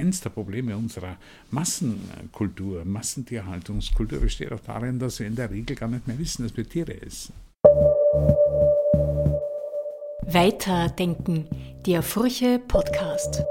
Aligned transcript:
eins 0.00 0.20
der 0.20 0.30
Probleme 0.30 0.76
unserer 0.76 1.16
Massenkultur, 1.50 2.84
Massentierhaltungskultur 2.84 4.20
besteht 4.20 4.50
auch 4.52 4.60
darin, 4.60 4.98
dass 4.98 5.20
wir 5.20 5.26
in 5.26 5.36
der 5.36 5.50
Regel 5.50 5.76
gar 5.76 5.88
nicht 5.88 6.08
mehr 6.08 6.18
wissen, 6.18 6.42
dass 6.42 6.56
wir 6.56 6.68
Tiere 6.68 7.00
essen. 7.02 7.34
Weiterdenken, 10.26 11.48
der 11.86 12.02
Furche 12.02 12.58
Podcast. 12.58 13.44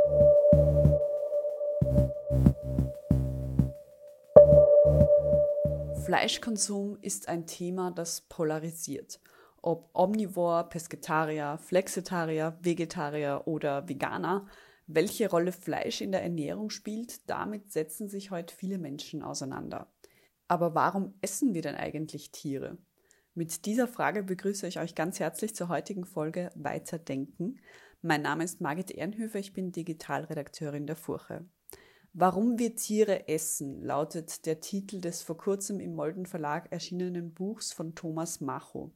Fleischkonsum 6.05 6.97
ist 7.01 7.29
ein 7.29 7.45
Thema, 7.45 7.91
das 7.91 8.21
polarisiert. 8.21 9.19
Ob 9.61 9.89
Omnivore, 9.93 10.63
Pesketarier, 10.69 11.59
Flexitarier, 11.61 12.57
Vegetarier 12.61 13.43
oder 13.45 13.87
Veganer, 13.87 14.47
welche 14.91 15.29
Rolle 15.29 15.51
Fleisch 15.51 16.01
in 16.01 16.11
der 16.11 16.23
Ernährung 16.23 16.71
spielt, 16.71 17.29
damit 17.29 17.71
setzen 17.71 18.09
sich 18.09 18.31
heute 18.31 18.55
viele 18.55 18.79
Menschen 18.79 19.21
auseinander. 19.21 19.87
Aber 20.47 20.73
warum 20.73 21.13
essen 21.21 21.53
wir 21.53 21.61
denn 21.61 21.75
eigentlich 21.75 22.31
Tiere? 22.31 22.79
Mit 23.35 23.67
dieser 23.67 23.87
Frage 23.87 24.23
begrüße 24.23 24.65
ich 24.67 24.79
euch 24.79 24.95
ganz 24.95 25.19
herzlich 25.19 25.55
zur 25.55 25.69
heutigen 25.69 26.05
Folge 26.05 26.49
Weiterdenken. 26.55 27.59
Mein 28.01 28.23
Name 28.23 28.43
ist 28.43 28.61
Margit 28.61 28.89
Ehrenhöfer, 28.89 29.37
ich 29.37 29.53
bin 29.53 29.71
Digitalredakteurin 29.71 30.87
der 30.87 30.95
Furche. 30.95 31.45
Warum 32.13 32.57
wir 32.57 32.75
Tiere 32.75 33.27
essen, 33.27 33.83
lautet 33.83 34.47
der 34.47 34.59
Titel 34.59 35.01
des 35.01 35.21
vor 35.21 35.37
kurzem 35.37 35.79
im 35.79 35.93
Molden 35.93 36.25
Verlag 36.25 36.71
erschienenen 36.71 37.35
Buchs 37.35 37.71
von 37.71 37.93
Thomas 37.93 38.41
Macho. 38.41 38.91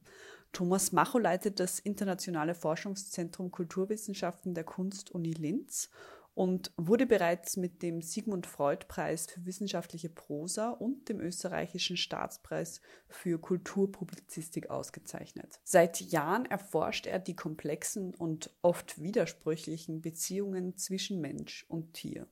Thomas 0.54 0.92
Macho 0.92 1.18
leitet 1.18 1.58
das 1.58 1.80
Internationale 1.80 2.54
Forschungszentrum 2.54 3.50
Kulturwissenschaften 3.50 4.54
der 4.54 4.62
Kunst-Uni 4.62 5.32
Linz 5.32 5.90
und 6.34 6.70
wurde 6.76 7.06
bereits 7.06 7.56
mit 7.56 7.82
dem 7.82 8.00
Sigmund 8.02 8.46
Freud 8.46 8.86
Preis 8.86 9.26
für 9.26 9.44
wissenschaftliche 9.46 10.10
Prosa 10.10 10.70
und 10.70 11.08
dem 11.08 11.18
österreichischen 11.18 11.96
Staatspreis 11.96 12.80
für 13.08 13.40
Kulturpublizistik 13.40 14.70
ausgezeichnet. 14.70 15.58
Seit 15.64 16.00
Jahren 16.00 16.46
erforscht 16.46 17.06
er 17.06 17.18
die 17.18 17.34
komplexen 17.34 18.14
und 18.14 18.50
oft 18.62 19.02
widersprüchlichen 19.02 20.02
Beziehungen 20.02 20.76
zwischen 20.76 21.20
Mensch 21.20 21.66
und 21.68 21.94
Tier. 21.94 22.28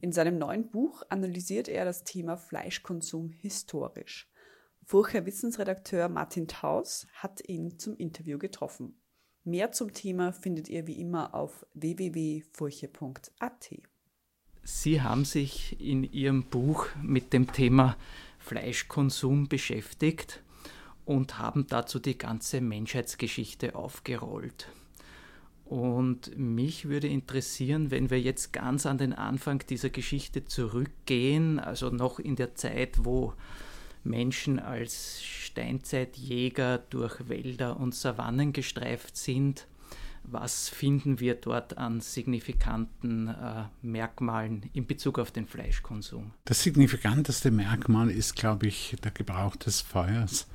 In 0.00 0.12
seinem 0.12 0.38
neuen 0.38 0.70
Buch 0.70 1.02
analysiert 1.10 1.68
er 1.68 1.84
das 1.84 2.04
Thema 2.04 2.38
Fleischkonsum 2.38 3.32
historisch. 3.32 4.29
Furcher 4.90 5.24
Wissensredakteur 5.24 6.08
Martin 6.08 6.48
Taus 6.48 7.06
hat 7.14 7.48
ihn 7.48 7.78
zum 7.78 7.96
Interview 7.96 8.38
getroffen. 8.38 9.00
Mehr 9.44 9.70
zum 9.70 9.92
Thema 9.92 10.32
findet 10.32 10.68
ihr 10.68 10.88
wie 10.88 11.00
immer 11.00 11.32
auf 11.32 11.64
www.furche.at. 11.74 13.70
Sie 14.64 15.00
haben 15.00 15.24
sich 15.24 15.80
in 15.80 16.02
Ihrem 16.02 16.42
Buch 16.42 16.88
mit 17.00 17.32
dem 17.32 17.52
Thema 17.52 17.96
Fleischkonsum 18.40 19.46
beschäftigt 19.46 20.42
und 21.04 21.38
haben 21.38 21.68
dazu 21.68 22.00
die 22.00 22.18
ganze 22.18 22.60
Menschheitsgeschichte 22.60 23.76
aufgerollt. 23.76 24.72
Und 25.64 26.36
mich 26.36 26.88
würde 26.88 27.06
interessieren, 27.06 27.92
wenn 27.92 28.10
wir 28.10 28.20
jetzt 28.20 28.52
ganz 28.52 28.86
an 28.86 28.98
den 28.98 29.12
Anfang 29.12 29.64
dieser 29.68 29.90
Geschichte 29.90 30.46
zurückgehen, 30.46 31.60
also 31.60 31.90
noch 31.90 32.18
in 32.18 32.34
der 32.34 32.56
Zeit, 32.56 33.04
wo 33.04 33.34
Menschen 34.04 34.58
als 34.58 35.22
Steinzeitjäger 35.22 36.78
durch 36.78 37.28
Wälder 37.28 37.78
und 37.78 37.94
Savannen 37.94 38.52
gestreift 38.52 39.16
sind. 39.16 39.66
Was 40.22 40.68
finden 40.68 41.18
wir 41.18 41.34
dort 41.34 41.78
an 41.78 42.00
signifikanten 42.00 43.28
äh, 43.28 43.64
Merkmalen 43.82 44.68
in 44.74 44.86
Bezug 44.86 45.18
auf 45.18 45.30
den 45.30 45.46
Fleischkonsum? 45.46 46.32
Das 46.44 46.62
signifikanteste 46.62 47.50
Merkmal 47.50 48.10
ist, 48.10 48.36
glaube 48.36 48.66
ich, 48.66 48.96
der 49.02 49.12
Gebrauch 49.12 49.56
des 49.56 49.80
Feuers. 49.80 50.46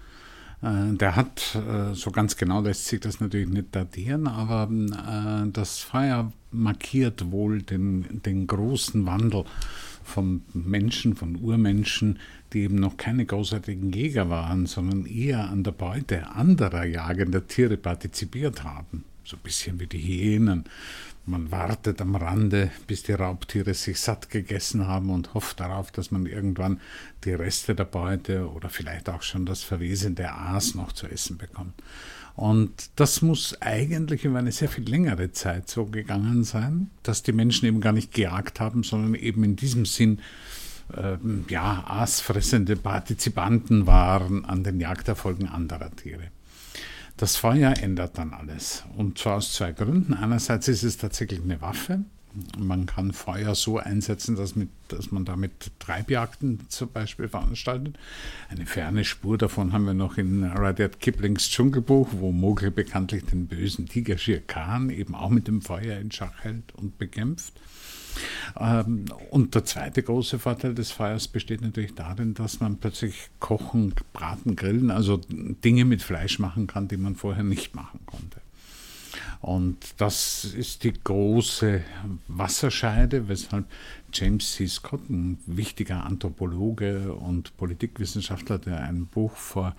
Äh, 0.62 0.94
der 0.96 1.16
hat, 1.16 1.56
äh, 1.56 1.94
so 1.94 2.12
ganz 2.12 2.38
genau 2.38 2.62
lässt 2.62 2.86
sich 2.86 3.00
das 3.00 3.20
natürlich 3.20 3.50
nicht 3.50 3.76
datieren, 3.76 4.28
aber 4.28 4.70
äh, 4.72 5.50
das 5.52 5.80
Feuer 5.80 6.32
markiert 6.52 7.32
wohl 7.32 7.62
den, 7.62 8.22
den 8.24 8.48
großen 8.48 9.06
Wandel 9.06 9.46
von 10.06 10.44
Menschen, 10.54 11.16
von 11.16 11.36
Urmenschen, 11.36 12.20
die 12.54 12.62
eben 12.62 12.76
noch 12.76 12.98
keine 12.98 13.26
großartigen 13.26 13.92
Jäger 13.92 14.30
waren, 14.30 14.66
sondern 14.66 15.06
eher 15.06 15.50
an 15.50 15.64
der 15.64 15.72
Beute 15.72 16.30
anderer 16.30 16.86
jagender 16.86 17.48
Tiere 17.48 17.78
partizipiert 17.78 18.64
haben. 18.64 19.04
So 19.24 19.38
ein 19.38 19.44
bisschen 19.44 19.80
wie 19.80 19.88
die 19.88 20.02
Hyänen. 20.02 20.66
Man 21.26 21.52
wartet 21.52 22.02
am 22.02 22.16
Rande, 22.16 22.70
bis 22.86 23.02
die 23.02 23.14
Raubtiere 23.14 23.74
sich 23.74 24.00
satt 24.00 24.30
gegessen 24.30 24.88
haben 24.88 25.10
und 25.10 25.34
hofft 25.34 25.60
darauf, 25.60 25.92
dass 25.92 26.12
man 26.12 26.28
irgendwann 26.28 26.80
die 27.24 27.34
Reste 27.34 27.74
der 27.74 27.86
Beute 27.86 28.48
oder 28.52 28.70
vielleicht 28.70 29.10
auch 29.10 29.24
schon 29.24 29.48
das 29.48 29.64
verwesende 29.64 30.32
Aas 30.32 30.76
noch 30.76 30.92
zu 30.92 31.08
essen 31.08 31.40
bekommt. 31.40 31.74
Und 32.36 32.90
das 32.98 33.22
muss 33.22 33.62
eigentlich 33.62 34.26
über 34.26 34.40
eine 34.40 34.52
sehr 34.52 34.68
viel 34.68 34.88
längere 34.88 35.32
Zeit 35.32 35.70
so 35.70 35.86
gegangen 35.86 36.44
sein, 36.44 36.90
dass 37.04 37.24
die 37.24 37.32
Menschen 37.32 37.66
eben 37.66 37.80
gar 37.80 37.94
nicht 37.94 38.14
gejagt 38.14 38.60
haben, 38.60 38.84
sondern 38.84 39.16
eben 39.16 39.44
in 39.44 39.56
diesem 39.56 39.86
Sinn 39.86 40.20
äh, 40.94 41.18
ja, 41.50 41.84
aasfressende 41.88 42.76
Partizipanten 42.76 43.88
waren 43.88 44.44
an 44.44 44.64
den 44.64 44.80
Jagderfolgen 44.80 45.48
anderer 45.48 45.96
Tiere. 45.96 46.32
Das 47.18 47.38
Feuer 47.38 47.74
ändert 47.82 48.18
dann 48.18 48.34
alles. 48.34 48.84
Und 48.98 49.18
zwar 49.18 49.38
aus 49.38 49.54
zwei 49.54 49.72
Gründen. 49.72 50.14
Einerseits 50.14 50.68
ist 50.68 50.84
es 50.84 50.98
tatsächlich 50.98 51.42
eine 51.42 51.62
Waffe. 51.62 52.04
Man 52.58 52.86
kann 52.86 53.14
Feuer 53.14 53.56
so 53.56 53.78
einsetzen, 53.78 54.36
dass, 54.36 54.56
mit, 54.56 54.70
dass 54.88 55.12
man 55.12 55.26
damit 55.26 55.72
Treibjagden 55.80 56.62
zum 56.70 56.92
Beispiel 56.92 57.28
veranstaltet. 57.28 57.98
Eine 58.50 58.66
ferne 58.66 59.06
Spur 59.06 59.38
davon 59.38 59.74
haben 59.74 59.86
wir 59.86 59.94
noch 59.94 60.18
in 60.18 60.44
Rudyard 60.44 61.00
Kiplings 61.00 61.50
Dschungelbuch, 61.50 62.10
wo 62.12 62.32
Mogli 62.32 62.70
bekanntlich 62.70 63.26
den 63.26 63.48
bösen 63.48 63.88
Tiger 63.88 64.18
Shere 64.18 64.42
Khan 64.42 64.90
eben 64.90 65.16
auch 65.16 65.30
mit 65.30 65.48
dem 65.48 65.62
Feuer 65.62 65.98
in 65.98 66.12
Schach 66.12 66.44
hält 66.44 66.74
und 66.76 66.98
bekämpft. 66.98 67.54
Ähm, 68.58 69.06
und 69.30 69.56
der 69.56 69.66
zweite 69.66 70.04
große 70.04 70.40
Vorteil 70.40 70.74
des 70.74 70.92
Feuers 70.92 71.28
besteht 71.28 71.62
natürlich 71.62 71.96
darin, 71.96 72.34
dass 72.34 72.60
man 72.60 72.78
plötzlich 72.78 73.30
kochen, 73.40 73.94
braten, 74.14 74.56
grillen, 74.56 74.92
also 74.92 75.20
Dinge 75.30 75.86
mit 75.86 76.02
Fleisch 76.02 76.40
machen 76.40 76.68
kann, 76.68 76.88
die 76.88 76.98
man 76.98 77.16
vorher 77.16 77.44
nicht 77.44 77.76
machen 77.76 78.00
konnte. 78.06 78.42
Und 79.46 80.02
das 80.02 80.44
ist 80.44 80.84
die 80.84 80.94
große 80.94 81.84
Wasserscheide, 82.28 83.28
weshalb 83.28 83.66
James 84.12 84.54
C. 84.54 84.66
Scott, 84.66 85.08
ein 85.08 85.38
wichtiger 85.46 86.04
Anthropologe 86.04 87.14
und 87.14 87.56
Politikwissenschaftler, 87.56 88.58
der 88.58 88.82
ein 88.82 89.06
Buch 89.06 89.36
vor 89.36 89.76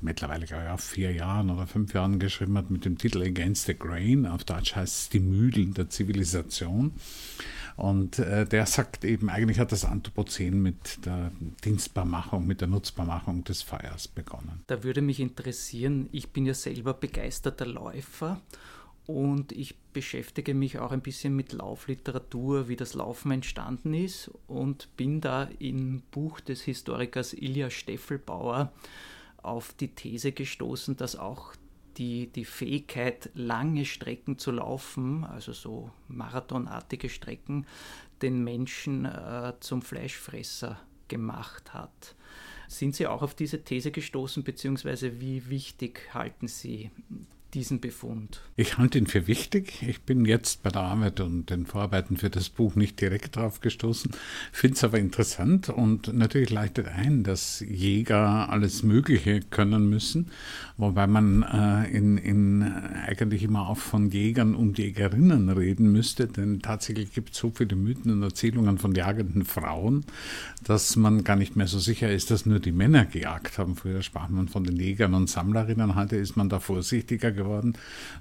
mittlerweile 0.00 0.46
glaube 0.46 0.72
auch 0.72 0.80
vier 0.80 1.12
Jahren 1.12 1.50
oder 1.50 1.66
fünf 1.66 1.92
Jahren 1.92 2.20
geschrieben 2.20 2.56
hat 2.56 2.70
mit 2.70 2.86
dem 2.86 2.96
Titel 2.96 3.20
Against 3.22 3.66
the 3.66 3.74
Grain, 3.74 4.24
auf 4.24 4.44
Deutsch 4.44 4.74
heißt 4.74 5.00
es 5.02 5.08
die 5.10 5.20
Mühlen 5.20 5.74
der 5.74 5.90
Zivilisation. 5.90 6.92
Und 7.76 8.18
äh, 8.18 8.46
der 8.46 8.64
sagt 8.64 9.04
eben, 9.04 9.28
eigentlich 9.28 9.58
hat 9.58 9.72
das 9.72 9.84
Anthropozän 9.84 10.62
mit 10.62 11.04
der 11.04 11.32
Dienstbarmachung, 11.64 12.46
mit 12.46 12.62
der 12.62 12.68
Nutzbarmachung 12.68 13.44
des 13.44 13.60
Feuers 13.60 14.08
begonnen. 14.08 14.62
Da 14.68 14.82
würde 14.82 15.02
mich 15.02 15.20
interessieren, 15.20 16.08
ich 16.12 16.30
bin 16.30 16.46
ja 16.46 16.54
selber 16.54 16.94
begeisterter 16.94 17.66
Läufer 17.66 18.40
und 19.06 19.52
ich 19.52 19.76
beschäftige 19.92 20.54
mich 20.54 20.78
auch 20.78 20.92
ein 20.92 21.00
bisschen 21.00 21.34
mit 21.34 21.52
Laufliteratur, 21.52 22.68
wie 22.68 22.76
das 22.76 22.94
Laufen 22.94 23.32
entstanden 23.32 23.94
ist 23.94 24.30
und 24.46 24.96
bin 24.96 25.20
da 25.20 25.48
im 25.58 26.02
Buch 26.10 26.40
des 26.40 26.62
Historikers 26.62 27.32
Ilja 27.32 27.68
Steffelbauer 27.70 28.72
auf 29.42 29.74
die 29.74 29.88
These 29.88 30.32
gestoßen, 30.32 30.96
dass 30.96 31.16
auch 31.16 31.54
die, 31.96 32.28
die 32.28 32.44
Fähigkeit, 32.44 33.30
lange 33.34 33.84
Strecken 33.84 34.38
zu 34.38 34.52
laufen, 34.52 35.24
also 35.24 35.52
so 35.52 35.90
marathonartige 36.08 37.08
Strecken, 37.08 37.66
den 38.22 38.42
Menschen 38.44 39.04
äh, 39.04 39.52
zum 39.60 39.82
Fleischfresser 39.82 40.78
gemacht 41.08 41.74
hat. 41.74 42.14
Sind 42.68 42.94
Sie 42.94 43.06
auch 43.06 43.20
auf 43.20 43.34
diese 43.34 43.64
These 43.64 43.90
gestoßen, 43.90 44.44
beziehungsweise 44.44 45.20
wie 45.20 45.50
wichtig 45.50 46.14
halten 46.14 46.48
Sie 46.48 46.90
diesen 47.54 47.80
Befund? 47.80 48.40
Ich 48.56 48.78
halte 48.78 48.98
ihn 48.98 49.06
für 49.06 49.26
wichtig. 49.26 49.82
Ich 49.86 50.02
bin 50.02 50.24
jetzt 50.24 50.62
bei 50.62 50.70
der 50.70 50.82
Arbeit 50.82 51.20
und 51.20 51.50
den 51.50 51.66
Vorarbeiten 51.66 52.16
für 52.16 52.30
das 52.30 52.48
Buch 52.48 52.76
nicht 52.76 53.00
direkt 53.00 53.36
drauf 53.36 53.60
gestoßen, 53.60 54.12
finde 54.52 54.76
es 54.76 54.84
aber 54.84 54.98
interessant 54.98 55.68
und 55.68 56.12
natürlich 56.14 56.50
leitet 56.50 56.88
ein, 56.88 57.24
dass 57.24 57.60
Jäger 57.60 58.48
alles 58.48 58.82
Mögliche 58.82 59.40
können 59.40 59.88
müssen, 59.88 60.30
wobei 60.78 61.06
man 61.06 61.42
äh, 61.42 61.90
in, 61.90 62.16
in 62.16 62.62
eigentlich 62.62 63.42
immer 63.42 63.68
auch 63.68 63.78
von 63.78 64.10
Jägern 64.10 64.54
und 64.54 64.78
Jägerinnen 64.78 65.50
reden 65.50 65.92
müsste, 65.92 66.28
denn 66.28 66.60
tatsächlich 66.60 67.12
gibt 67.12 67.32
es 67.32 67.38
so 67.38 67.50
viele 67.54 67.76
Mythen 67.76 68.12
und 68.12 68.22
Erzählungen 68.22 68.78
von 68.78 68.94
jagenden 68.94 69.44
Frauen, 69.44 70.04
dass 70.64 70.96
man 70.96 71.22
gar 71.24 71.36
nicht 71.36 71.56
mehr 71.56 71.66
so 71.66 71.78
sicher 71.78 72.10
ist, 72.10 72.30
dass 72.30 72.46
nur 72.46 72.60
die 72.60 72.72
Männer 72.72 73.04
gejagt 73.04 73.58
haben. 73.58 73.76
Früher 73.76 74.02
sprach 74.02 74.28
man 74.30 74.48
von 74.48 74.64
den 74.64 74.76
Jägern 74.76 75.14
und 75.14 75.28
Sammlerinnen, 75.28 75.94
heute 75.94 76.16
ist 76.16 76.36
man 76.36 76.48
da 76.48 76.58
vorsichtiger 76.58 77.30
geworden 77.30 77.41
geworden, 77.42 77.74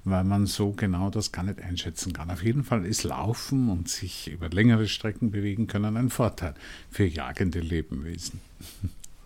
weil 0.04 0.24
man 0.24 0.46
so 0.46 0.72
genau 0.72 1.10
das 1.10 1.32
gar 1.32 1.44
nicht 1.44 1.62
einschätzen 1.62 2.14
kann. 2.14 2.30
Auf 2.32 2.44
jeden 2.44 2.64
Fall 2.64 2.86
ist 2.86 3.04
Laufen 3.04 3.70
und 3.70 3.90
sich 3.90 4.30
über 4.30 4.50
längere 4.50 4.88
Strecken 4.88 5.32
bewegen 5.32 5.68
können 5.68 5.98
ein 5.98 6.10
Vorteil 6.10 6.54
für 6.90 7.06
jagende 7.06 7.60
Lebewesen. 7.60 8.42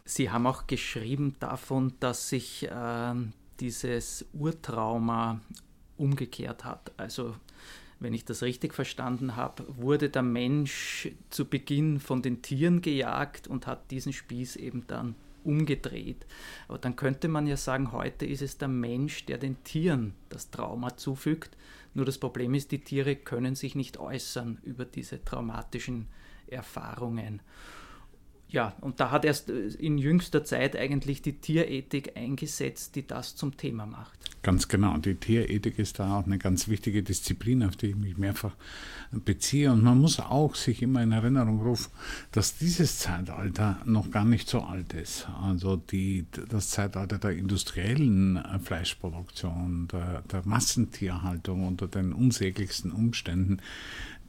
Sie 0.05 0.29
haben 0.29 0.45
auch 0.45 0.67
geschrieben 0.67 1.35
davon, 1.39 1.93
dass 1.99 2.29
sich 2.29 2.63
äh, 2.69 3.13
dieses 3.59 4.25
Urtrauma 4.33 5.41
umgekehrt 5.97 6.63
hat. 6.63 6.91
Also 6.97 7.35
wenn 7.99 8.13
ich 8.13 8.25
das 8.25 8.43
richtig 8.43 8.73
verstanden 8.73 9.35
habe, 9.35 9.65
wurde 9.77 10.09
der 10.09 10.21
Mensch 10.21 11.09
zu 11.29 11.45
Beginn 11.45 11.99
von 11.99 12.21
den 12.21 12.41
Tieren 12.41 12.81
gejagt 12.81 13.47
und 13.47 13.67
hat 13.67 13.89
diesen 13.89 14.13
Spieß 14.13 14.57
eben 14.57 14.85
dann 14.87 15.15
umgedreht. 15.45 16.25
Aber 16.67 16.77
dann 16.77 16.95
könnte 16.95 17.27
man 17.27 17.47
ja 17.47 17.57
sagen, 17.57 17.91
heute 17.91 18.25
ist 18.25 18.41
es 18.41 18.57
der 18.57 18.67
Mensch, 18.67 19.25
der 19.25 19.37
den 19.37 19.63
Tieren 19.63 20.13
das 20.29 20.51
Trauma 20.51 20.97
zufügt. 20.97 21.55
Nur 21.93 22.05
das 22.05 22.17
Problem 22.17 22.53
ist, 22.53 22.71
die 22.71 22.83
Tiere 22.83 23.15
können 23.15 23.55
sich 23.55 23.75
nicht 23.75 23.97
äußern 23.97 24.59
über 24.63 24.85
diese 24.85 25.23
traumatischen 25.23 26.07
Erfahrungen. 26.47 27.41
Ja, 28.49 28.75
und 28.81 28.99
da 28.99 29.11
hat 29.11 29.25
erst 29.25 29.49
äh, 29.49 29.67
in 29.67 29.97
jüngster 29.97 30.43
Zeit 30.43 30.75
eigentlich 30.75 31.21
die 31.21 31.39
Tierethik 31.39 32.15
eingesetzt, 32.15 32.95
die 32.95 33.07
das 33.07 33.35
zum 33.35 33.57
Thema 33.57 33.85
macht. 33.85 34.19
Ganz 34.45 34.67
genau. 34.67 34.95
Die 34.97 35.15
Tierethik 35.15 35.79
ist 35.79 35.97
da 35.97 36.19
auch 36.19 36.27
eine 36.27 36.37
ganz 36.37 36.67
wichtige 36.67 37.01
Disziplin, 37.01 37.63
auf 37.63 37.75
die 37.77 37.87
ich 37.87 37.95
mich 37.95 38.15
mehrfach 38.15 38.51
beziehe. 39.11 39.71
Und 39.71 39.81
man 39.83 39.97
muss 39.97 40.19
auch 40.19 40.53
sich 40.53 40.83
immer 40.83 41.01
in 41.01 41.13
Erinnerung 41.13 41.63
rufen, 41.63 41.91
dass 42.31 42.55
dieses 42.55 42.99
Zeitalter 42.99 43.79
noch 43.85 44.11
gar 44.11 44.23
nicht 44.23 44.47
so 44.47 44.61
alt 44.61 44.93
ist. 44.93 45.27
Also 45.41 45.77
die, 45.77 46.27
das 46.47 46.69
Zeitalter 46.69 47.17
der 47.17 47.31
industriellen 47.31 48.37
äh, 48.37 48.59
Fleischproduktion, 48.59 49.87
der, 49.91 50.21
der 50.31 50.43
Massentierhaltung 50.45 51.65
unter 51.65 51.87
den 51.87 52.13
unsäglichsten 52.13 52.91
Umständen, 52.91 53.57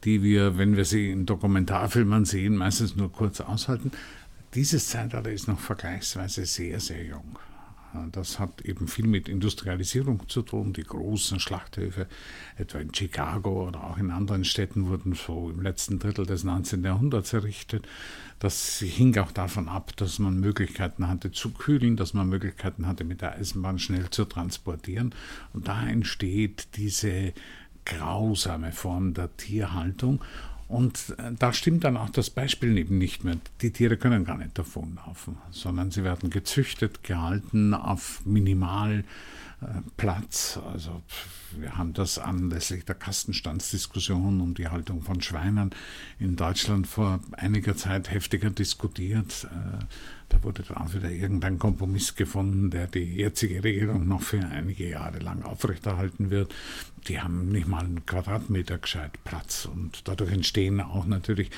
die 0.04 0.22
wir, 0.22 0.56
wenn 0.56 0.78
wir 0.78 0.86
sie 0.86 1.10
in 1.10 1.26
Dokumentarfilmen 1.26 2.24
sehen, 2.24 2.56
meistens 2.56 2.96
nur 2.96 3.12
kurz 3.12 3.42
aushalten. 3.42 3.90
Dieses 4.54 4.88
Zeitalter 4.88 5.30
ist 5.30 5.46
noch 5.46 5.60
vergleichsweise 5.60 6.46
sehr, 6.46 6.80
sehr 6.80 7.04
jung. 7.04 7.38
Das 8.12 8.38
hat 8.38 8.62
eben 8.62 8.88
viel 8.88 9.06
mit 9.06 9.28
Industrialisierung 9.28 10.28
zu 10.28 10.42
tun. 10.42 10.72
Die 10.72 10.82
großen 10.82 11.40
Schlachthöfe, 11.40 12.06
etwa 12.56 12.78
in 12.78 12.94
Chicago 12.94 13.68
oder 13.68 13.84
auch 13.84 13.98
in 13.98 14.10
anderen 14.10 14.44
Städten, 14.44 14.88
wurden 14.88 15.14
so 15.14 15.50
im 15.50 15.62
letzten 15.62 15.98
Drittel 15.98 16.26
des 16.26 16.44
19. 16.44 16.84
Jahrhunderts 16.84 17.32
errichtet. 17.32 17.86
Das 18.38 18.78
hing 18.78 19.16
auch 19.18 19.32
davon 19.32 19.68
ab, 19.68 19.96
dass 19.96 20.18
man 20.18 20.38
Möglichkeiten 20.38 21.08
hatte 21.08 21.32
zu 21.32 21.50
kühlen, 21.52 21.96
dass 21.96 22.12
man 22.12 22.28
Möglichkeiten 22.28 22.86
hatte, 22.86 23.04
mit 23.04 23.22
der 23.22 23.36
Eisenbahn 23.36 23.78
schnell 23.78 24.10
zu 24.10 24.24
transportieren. 24.24 25.14
Und 25.52 25.68
da 25.68 25.86
entsteht 25.86 26.68
diese 26.76 27.32
grausame 27.86 28.72
Form 28.72 29.14
der 29.14 29.34
Tierhaltung. 29.36 30.20
Und 30.68 31.14
äh, 31.18 31.32
da 31.38 31.52
stimmt 31.52 31.84
dann 31.84 31.96
auch 31.96 32.10
das 32.10 32.30
Beispiel 32.30 32.76
eben 32.76 32.98
nicht 32.98 33.24
mehr. 33.24 33.36
Die 33.62 33.70
Tiere 33.70 33.96
können 33.96 34.24
gar 34.24 34.36
nicht 34.36 34.58
davonlaufen, 34.58 35.38
sondern 35.50 35.90
sie 35.90 36.02
werden 36.02 36.30
gezüchtet, 36.30 37.04
gehalten 37.04 37.72
auf 37.72 38.22
minimal 38.24 39.04
Platz. 39.96 40.58
Also 40.72 41.02
wir 41.52 41.76
haben 41.76 41.92
das 41.92 42.18
anlässlich 42.18 42.84
der 42.84 42.94
Kastenstandsdiskussion 42.94 44.40
um 44.40 44.54
die 44.54 44.68
Haltung 44.68 45.02
von 45.02 45.20
Schweinen 45.20 45.70
in 46.18 46.36
Deutschland 46.36 46.86
vor 46.86 47.20
einiger 47.32 47.76
Zeit 47.76 48.10
heftiger 48.10 48.50
diskutiert. 48.50 49.44
Äh, 49.44 49.84
da 50.28 50.42
wurde 50.42 50.64
dann 50.64 50.92
wieder 50.92 51.10
irgendein 51.10 51.58
Kompromiss 51.58 52.14
gefunden, 52.14 52.70
der 52.70 52.88
die 52.88 53.16
jetzige 53.16 53.62
Regierung 53.62 54.08
noch 54.08 54.22
für 54.22 54.44
einige 54.44 54.88
Jahre 54.88 55.18
lang 55.20 55.42
aufrechterhalten 55.42 56.30
wird. 56.30 56.52
Die 57.08 57.20
haben 57.20 57.48
nicht 57.48 57.68
mal 57.68 57.84
einen 57.84 58.04
Quadratmeter 58.04 58.78
gescheit 58.78 59.12
Platz 59.24 59.66
und 59.66 60.08
dadurch 60.08 60.32
entstehen 60.32 60.80
auch 60.80 61.06
natürlich 61.06 61.50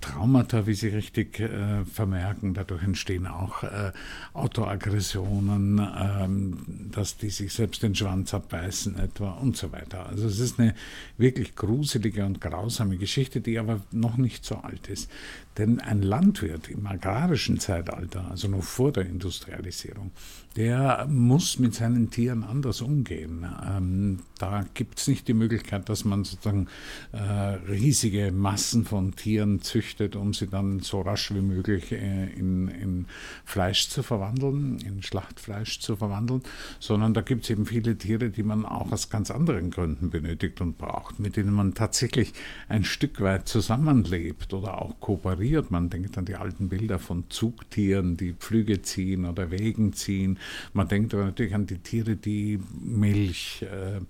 Traumata, 0.00 0.66
wie 0.66 0.74
Sie 0.74 0.88
richtig 0.88 1.40
äh, 1.40 1.84
vermerken. 1.84 2.54
Dadurch 2.54 2.82
entstehen 2.82 3.26
auch 3.26 3.62
äh, 3.62 3.92
Autoaggressionen, 4.32 5.78
ähm, 5.78 6.90
dass 6.92 7.16
die 7.16 7.30
sich 7.30 7.52
selbst 7.52 7.82
den 7.82 7.94
Schwanz 7.94 8.34
abbeißen 8.34 8.98
etwa 8.98 9.32
und 9.32 9.56
so 9.56 9.72
weiter. 9.72 10.06
Also 10.06 10.26
es 10.26 10.40
ist 10.40 10.58
eine 10.58 10.74
wirklich 11.18 11.54
gruselige 11.54 12.24
und 12.24 12.40
grausame 12.40 12.96
Geschichte, 12.96 13.40
die 13.40 13.58
aber 13.58 13.80
noch 13.90 14.16
nicht 14.16 14.44
so 14.44 14.56
alt 14.56 14.88
ist. 14.88 15.10
Denn 15.58 15.80
ein 15.80 16.02
Landwirt 16.02 16.68
im 16.68 16.86
agrarischen 16.86 17.58
Zeitalter, 17.58 18.30
also 18.30 18.48
noch 18.48 18.62
vor 18.62 18.92
der 18.92 19.06
Industrialisierung, 19.06 20.12
der 20.56 21.06
muss 21.08 21.58
mit 21.60 21.74
seinen 21.74 22.10
Tieren 22.10 22.42
anders 22.42 22.80
umgehen. 22.80 23.46
Ähm, 23.64 24.18
da 24.38 24.64
gibt 24.74 24.98
es 24.98 25.06
nicht 25.06 25.28
die 25.28 25.34
Möglichkeit, 25.34 25.88
dass 25.88 26.04
man 26.04 26.24
sozusagen 26.24 26.66
äh, 27.12 27.18
riesige 27.20 28.32
Massen 28.32 28.84
von 28.84 29.14
Tieren 29.14 29.62
züchtet, 29.62 30.16
um 30.16 30.34
sie 30.34 30.48
dann 30.48 30.80
so 30.80 31.02
rasch 31.02 31.32
wie 31.32 31.40
möglich 31.40 31.92
äh, 31.92 32.32
in, 32.32 32.68
in, 32.68 33.06
Fleisch 33.44 33.88
zu 33.90 34.02
verwandeln, 34.02 34.78
in 34.78 35.02
Schlachtfleisch 35.02 35.80
zu 35.80 35.96
verwandeln, 35.96 36.42
sondern 36.78 37.14
da 37.14 37.20
gibt 37.20 37.44
es 37.44 37.50
eben 37.50 37.66
viele 37.66 37.96
Tiere, 37.96 38.30
die 38.30 38.42
man 38.42 38.64
auch 38.64 38.90
aus 38.90 39.08
ganz 39.08 39.30
anderen 39.30 39.70
Gründen 39.70 40.10
benötigt 40.10 40.60
und 40.60 40.78
braucht, 40.78 41.20
mit 41.20 41.36
denen 41.36 41.52
man 41.52 41.74
tatsächlich 41.74 42.32
ein 42.68 42.84
Stück 42.84 43.20
weit 43.20 43.46
zusammenlebt 43.46 44.52
oder 44.52 44.82
auch 44.82 44.98
kooperiert. 45.00 45.70
Man 45.70 45.90
denkt 45.90 46.18
an 46.18 46.24
die 46.24 46.34
alten 46.34 46.68
Bilder 46.68 46.98
von 46.98 47.24
Zugtieren, 47.28 48.16
die 48.16 48.32
Pflüge 48.32 48.82
ziehen 48.82 49.26
oder 49.26 49.50
Wegen 49.50 49.92
ziehen. 49.92 50.38
Man 50.72 50.88
denkt 50.88 51.14
aber 51.14 51.24
natürlich 51.24 51.54
an 51.54 51.66
die 51.66 51.78
Tiere, 51.78 52.16
die 52.16 52.58
Milch, 52.80 53.62
äh, 53.62 54.00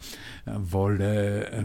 Wolle, 0.47 1.51
äh, 1.51 1.65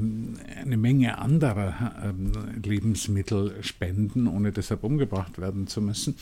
eine 0.62 0.78
Menge 0.78 1.18
anderer 1.18 1.94
äh, 2.04 2.68
Lebensmittel 2.68 3.64
spenden, 3.64 4.28
ohne 4.28 4.52
deshalb 4.52 4.84
umgebracht 4.84 5.40
werden 5.40 5.68
zu 5.68 5.82
müssen. 5.82 6.16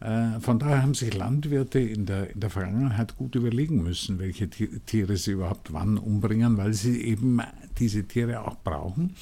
Äh, 0.00 0.40
von 0.40 0.58
daher 0.58 0.82
haben 0.82 0.94
sich 0.94 1.14
Landwirte 1.14 1.78
in 1.80 2.06
der, 2.06 2.30
in 2.30 2.40
der 2.40 2.50
Vergangenheit 2.50 3.16
gut 3.16 3.34
überlegen 3.34 3.82
müssen, 3.82 4.18
welche 4.18 4.48
Tiere 4.48 5.16
sie 5.16 5.32
überhaupt 5.32 5.72
wann 5.72 5.98
umbringen, 5.98 6.56
weil 6.56 6.72
sie 6.74 7.02
eben 7.02 7.40
diese 7.78 8.04
Tiere 8.04 8.46
auch 8.46 8.56
brauchen. 8.56 9.14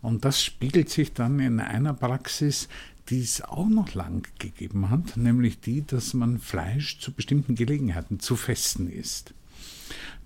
Und 0.00 0.24
das 0.24 0.42
spiegelt 0.42 0.90
sich 0.90 1.12
dann 1.12 1.38
in 1.38 1.60
einer 1.60 1.94
Praxis, 1.94 2.68
die 3.08 3.20
es 3.20 3.42
auch 3.42 3.68
noch 3.68 3.94
lang 3.94 4.26
gegeben 4.38 4.90
hat, 4.90 5.16
nämlich 5.16 5.60
die, 5.60 5.84
dass 5.86 6.14
man 6.14 6.38
Fleisch 6.38 6.98
zu 7.00 7.12
bestimmten 7.12 7.54
Gelegenheiten 7.54 8.20
zu 8.20 8.36
Festen 8.36 8.88
isst. 8.88 9.34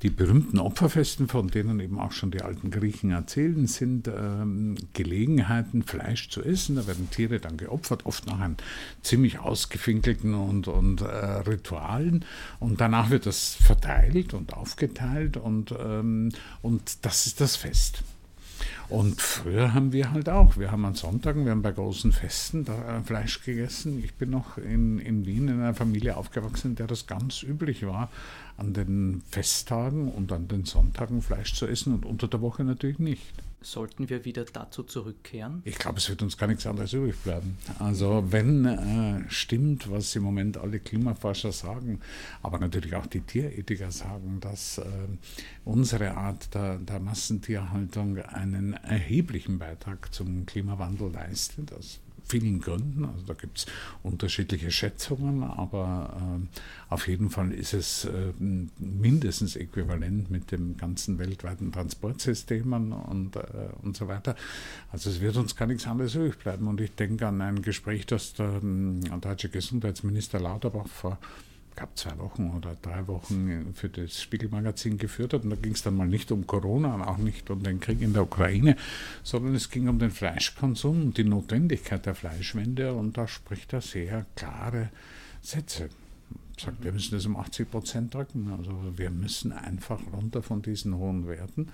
Die 0.03 0.11
berühmten 0.11 0.59
Opferfesten, 0.59 1.27
von 1.27 1.49
denen 1.49 1.81
eben 1.81 1.99
auch 1.99 2.13
schon 2.13 2.31
die 2.31 2.43
alten 2.43 2.71
Griechen 2.71 3.11
erzählen, 3.11 3.67
sind 3.67 4.09
ähm, 4.09 4.77
Gelegenheiten, 4.93 5.83
Fleisch 5.83 6.29
zu 6.29 6.43
essen. 6.43 6.77
Da 6.77 6.87
werden 6.87 7.11
Tiere 7.11 7.41
dann 7.41 7.57
geopfert, 7.57 8.05
oft 8.05 8.27
nach 8.27 8.39
einem 8.39 8.57
ziemlich 9.03 9.39
ausgefinkelten 9.39 10.35
und, 10.35 10.69
und 10.69 11.01
äh, 11.01 11.07
Ritualen. 11.07 12.27
Und 12.61 12.81
danach 12.81 13.09
wird 13.09 13.25
das 13.25 13.55
verteilt 13.55 14.35
und 14.35 14.53
aufgeteilt 14.53 15.39
und, 15.39 15.73
ähm, 15.73 16.31
und 16.61 17.05
das 17.05 17.27
ist 17.27 17.41
das 17.41 17.57
Fest. 17.57 18.03
Und 18.89 19.21
früher 19.21 19.75
haben 19.75 19.93
wir 19.93 20.13
halt 20.13 20.29
auch, 20.29 20.57
wir 20.57 20.71
haben 20.71 20.85
an 20.85 20.95
Sonntagen, 20.95 21.45
wir 21.45 21.53
haben 21.53 21.63
bei 21.63 21.73
großen 21.73 22.13
Festen 22.13 22.65
da, 22.65 22.99
äh, 22.99 23.03
Fleisch 23.03 23.43
gegessen. 23.43 24.03
Ich 24.03 24.15
bin 24.15 24.31
noch 24.31 24.59
in, 24.59 24.99
in 24.99 25.27
Wien 25.27 25.49
in 25.49 25.61
einer 25.61 25.75
Familie 25.75 26.17
aufgewachsen, 26.17 26.71
in 26.71 26.75
der 26.77 26.87
das 26.87 27.07
ganz 27.07 27.43
üblich 27.43 27.87
war, 27.87 28.11
an 28.57 28.75
den 28.75 29.23
Festtagen 29.29 30.09
und 30.09 30.33
an 30.33 30.47
den 30.49 30.65
Sonntagen 30.65 31.21
Fleisch 31.21 31.55
zu 31.55 31.67
essen 31.67 31.95
und 31.95 32.05
unter 32.05 32.29
der 32.29 32.41
Woche 32.41 32.63
natürlich 32.65 32.99
nicht. 32.99 33.33
Sollten 33.67 34.09
wir 34.09 34.25
wieder 34.25 34.45
dazu 34.45 34.85
zurückkehren? 34.85 35.61
Ich 35.65 35.77
glaube, 35.77 35.99
es 35.99 36.09
wird 36.09 36.23
uns 36.23 36.39
gar 36.39 36.47
nichts 36.47 36.69
anderes 36.69 36.93
übrig 36.93 37.17
bleiben. 37.17 37.59
Also 37.81 38.25
wenn 38.31 38.65
äh, 38.65 39.25
stimmt, 39.29 39.91
was 39.91 40.15
im 40.15 40.23
Moment 40.23 40.57
alle 40.57 40.79
Klimaforscher 40.79 41.51
sagen, 41.51 41.99
aber 42.45 42.61
natürlich 42.61 42.95
auch 42.95 43.07
die 43.07 43.23
Tierethiker 43.23 43.91
sagen, 43.91 44.39
dass 44.39 44.79
äh, 44.79 44.85
unsere 45.65 46.17
Art 46.17 46.55
der, 46.55 46.79
der 46.79 47.01
Massentierhaltung 47.01 48.19
einen 48.19 48.75
erheblichen 48.75 49.59
Beitrag 49.59 50.15
zum 50.15 50.47
Klimawandel 50.47 51.11
leistet. 51.11 51.73
Das 51.73 51.99
vielen 52.27 52.61
Gründen. 52.61 53.05
Also 53.05 53.27
da 53.27 53.35
gibt 53.35 53.59
es 53.59 53.67
unterschiedliche 54.03 54.71
Schätzungen, 54.71 55.43
aber 55.43 56.41
äh, 56.43 56.93
auf 56.93 57.09
jeden 57.09 57.31
Fall 57.31 57.53
ist 57.53 57.75
es 57.75 58.05
äh, 58.05 58.33
mindestens 58.79 59.57
äquivalent 59.57 60.31
mit 60.31 60.53
dem 60.53 60.77
ganzen 60.77 61.19
weltweiten 61.19 61.73
Transportsystem 61.73 62.73
und, 62.73 63.37
äh, 63.37 63.41
und 63.83 63.97
so 63.97 64.09
weiter. 64.09 64.37
Also 64.93 65.11
es 65.11 65.21
wird 65.21 65.37
uns 65.37 65.57
gar 65.57 65.67
nichts 65.67 65.87
anderes 65.87 66.15
übrig 66.15 66.39
bleiben. 66.39 66.69
Und 66.69 66.81
ich 66.81 66.95
denke 66.95 67.27
an 67.27 67.41
ein 67.41 67.63
Gespräch, 67.63 68.07
das 68.07 68.35
der, 68.35 68.61
der 68.61 69.19
deutsche 69.19 69.49
Gesundheitsminister 69.49 70.41
Lauterbach 70.41 70.89
vor 70.89 71.19
gab 71.77 71.97
zwei 71.97 72.17
Wochen 72.19 72.51
oder 72.57 72.77
drei 72.81 73.07
Wochen 73.07 73.73
für 73.75 73.89
das 73.89 74.21
Spiegelmagazin 74.21 74.99
geführt 74.99 75.35
hat. 75.35 75.45
Und 75.45 75.51
da 75.51 75.57
ging 75.57 75.73
es 75.73 75.83
dann 75.83 75.97
mal 75.97 76.09
nicht 76.09 76.33
um 76.33 76.47
Corona 76.47 76.95
und 76.95 77.03
auch 77.03 77.19
nicht 77.19 77.51
um 77.51 77.63
den 77.63 77.81
Krieg 77.81 78.01
in 78.01 78.15
der 78.15 78.23
Ukraine, 78.23 78.77
sondern 79.23 79.55
es 79.55 79.71
ging 79.71 79.89
um 79.89 79.99
den 79.99 80.11
Fleischkonsum 80.11 81.03
und 81.03 81.19
die 81.19 81.25
Notwendigkeit 81.25 82.07
der 82.07 82.15
Fleischwende. 82.15 82.95
Und 82.95 83.19
da 83.19 83.29
spricht 83.29 83.73
er 83.75 83.83
sehr 83.83 84.25
klare 84.35 84.89
Sätze. 85.43 85.91
sagt, 86.59 86.83
wir 86.83 86.93
müssen 86.93 87.15
das 87.15 87.27
um 87.27 87.37
80 87.37 87.71
Prozent 87.71 88.15
drücken. 88.15 88.51
Also 88.57 88.73
wir 88.97 89.11
müssen 89.11 89.53
einfach 89.53 90.01
runter 90.13 90.43
von 90.43 90.63
diesen 90.63 90.97
hohen 90.97 91.29
Werten. 91.29 91.69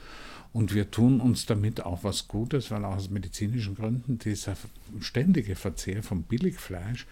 Und 0.53 0.75
wir 0.75 0.91
tun 0.91 1.21
uns 1.21 1.47
damit 1.47 1.87
auch 1.87 2.03
was 2.03 2.27
Gutes, 2.27 2.73
weil 2.73 2.85
auch 2.85 2.97
aus 2.97 3.09
medizinischen 3.09 3.77
Gründen 3.77 4.19
dieser 4.19 4.57
ständige 5.01 5.55
Verzehr 5.55 6.03
von 6.03 6.25
Billigfleisch 6.25 7.07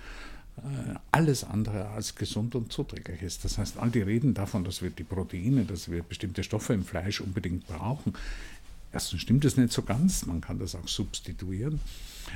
alles 1.11 1.45
andere 1.45 1.89
als 1.89 2.15
gesund 2.15 2.55
und 2.55 2.73
zuträglich 2.73 3.23
ist. 3.23 3.45
Das 3.45 3.59
heißt, 3.59 3.79
all 3.79 3.91
die 3.91 4.03
reden 4.03 4.35
davon, 4.35 4.65
dass 4.65 4.83
wir 4.83 4.91
die 4.91 5.05
Proteine, 5.05 5.65
dass 5.65 5.91
wir 5.91 6.03
bestimmte 6.03 6.43
Stoffe 6.43 6.75
im 6.75 6.85
Fleisch 6.85 7.21
unbedingt 7.21 7.67
brauchen. 7.67 8.15
Erstens 8.93 9.21
stimmt 9.21 9.45
es 9.45 9.57
nicht 9.57 9.73
so 9.73 9.83
ganz, 9.83 10.27
man 10.27 10.41
kann 10.41 10.59
das 10.59 10.75
auch 10.75 10.89
substituieren. 10.89 11.81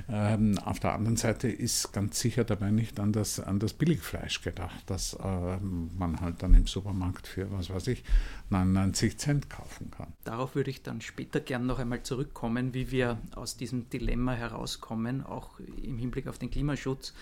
Ähm, 0.08 0.58
auf 0.58 0.80
der 0.80 0.92
anderen 0.92 1.16
Seite 1.16 1.48
ist 1.48 1.92
ganz 1.92 2.20
sicher 2.20 2.44
dabei 2.44 2.70
nicht 2.70 3.00
an 3.00 3.12
das, 3.12 3.40
an 3.40 3.58
das 3.58 3.72
Billigfleisch 3.72 4.42
gedacht, 4.42 4.82
das 4.86 5.14
äh, 5.14 5.56
man 5.98 6.20
halt 6.20 6.42
dann 6.42 6.54
im 6.54 6.66
Supermarkt 6.66 7.26
für, 7.26 7.50
was 7.52 7.70
weiß 7.70 7.88
ich, 7.88 8.04
99 8.50 9.18
Cent 9.18 9.50
kaufen 9.50 9.90
kann. 9.90 10.12
Darauf 10.24 10.54
würde 10.54 10.70
ich 10.70 10.82
dann 10.82 11.00
später 11.00 11.40
gern 11.40 11.66
noch 11.66 11.78
einmal 11.78 12.02
zurückkommen, 12.02 12.74
wie 12.74 12.90
wir 12.90 13.18
aus 13.34 13.56
diesem 13.56 13.88
Dilemma 13.90 14.32
herauskommen, 14.32 15.24
auch 15.24 15.58
im 15.60 15.98
Hinblick 15.98 16.28
auf 16.28 16.38
den 16.38 16.50
Klimaschutz. 16.50 17.14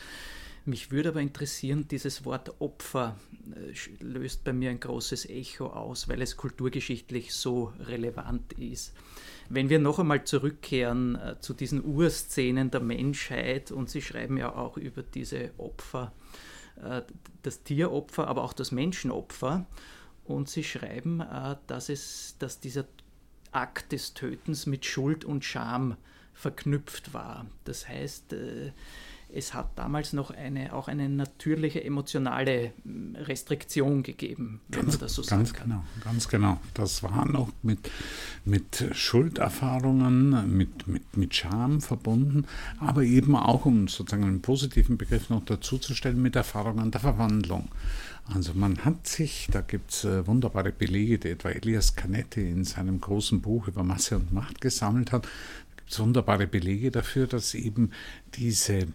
Mich 0.64 0.92
würde 0.92 1.08
aber 1.08 1.20
interessieren, 1.20 1.88
dieses 1.88 2.24
Wort 2.24 2.60
Opfer 2.60 3.16
äh, 3.52 3.74
löst 4.02 4.44
bei 4.44 4.52
mir 4.52 4.70
ein 4.70 4.78
großes 4.78 5.28
Echo 5.28 5.66
aus, 5.66 6.08
weil 6.08 6.22
es 6.22 6.36
kulturgeschichtlich 6.36 7.34
so 7.34 7.72
relevant 7.80 8.52
ist. 8.52 8.94
Wenn 9.48 9.70
wir 9.70 9.80
noch 9.80 9.98
einmal 9.98 10.22
zurückkehren 10.22 11.16
äh, 11.16 11.40
zu 11.40 11.52
diesen 11.52 11.84
Urszenen 11.84 12.70
der 12.70 12.80
Menschheit, 12.80 13.72
und 13.72 13.90
Sie 13.90 14.02
schreiben 14.02 14.36
ja 14.36 14.54
auch 14.54 14.76
über 14.76 15.02
diese 15.02 15.50
Opfer, 15.58 16.12
äh, 16.80 17.02
das 17.42 17.64
Tieropfer, 17.64 18.28
aber 18.28 18.44
auch 18.44 18.52
das 18.52 18.70
Menschenopfer, 18.70 19.66
und 20.24 20.48
Sie 20.48 20.62
schreiben, 20.62 21.20
dass, 21.66 21.88
es, 21.88 22.36
dass 22.38 22.60
dieser 22.60 22.84
Akt 23.50 23.90
des 23.90 24.14
Tötens 24.14 24.66
mit 24.66 24.86
Schuld 24.86 25.24
und 25.24 25.44
Scham 25.44 25.96
verknüpft 26.32 27.12
war. 27.12 27.46
Das 27.64 27.88
heißt, 27.88 28.32
es 29.34 29.54
hat 29.54 29.70
damals 29.76 30.12
noch 30.12 30.30
eine, 30.30 30.72
auch 30.72 30.88
eine 30.88 31.08
natürliche 31.08 31.82
emotionale 31.82 32.72
hm, 32.84 33.16
Restriktion 33.16 34.02
gegeben, 34.02 34.60
wenn 34.68 34.82
ganz, 34.82 34.94
man 34.94 35.00
das 35.00 35.14
so 35.14 35.22
ganz 35.22 35.50
sagen 35.50 35.62
Genau, 35.70 35.84
ganz 36.04 36.28
genau. 36.28 36.60
Das 36.74 37.02
war 37.02 37.26
noch 37.26 37.48
mit, 37.62 37.90
mit 38.44 38.84
Schulderfahrungen, 38.92 40.56
mit, 40.56 40.86
mit, 40.86 41.16
mit 41.16 41.34
Scham 41.34 41.80
verbunden, 41.80 42.46
aber 42.78 43.02
eben 43.02 43.36
auch, 43.36 43.64
um 43.64 43.88
sozusagen 43.88 44.24
einen 44.24 44.42
positiven 44.42 44.98
Begriff 44.98 45.30
noch 45.30 45.44
dazuzustellen, 45.44 46.20
mit 46.20 46.36
Erfahrungen 46.36 46.90
der 46.90 47.00
Verwandlung. 47.00 47.68
Also 48.32 48.54
man 48.54 48.84
hat 48.84 49.06
sich, 49.06 49.48
da 49.50 49.62
gibt 49.62 49.90
es 49.90 50.04
äh, 50.04 50.26
wunderbare 50.26 50.70
Belege, 50.70 51.18
die 51.18 51.30
etwa 51.30 51.50
Elias 51.50 51.96
Canetti 51.96 52.48
in 52.48 52.64
seinem 52.64 53.00
großen 53.00 53.40
Buch 53.40 53.66
über 53.66 53.82
Masse 53.82 54.16
und 54.16 54.32
Macht 54.32 54.60
gesammelt 54.60 55.10
hat, 55.10 55.26
gibt 55.76 55.90
es 55.90 55.98
wunderbare 55.98 56.46
Belege 56.46 56.90
dafür, 56.90 57.26
dass 57.26 57.54
eben 57.54 57.90
diese 58.34 58.86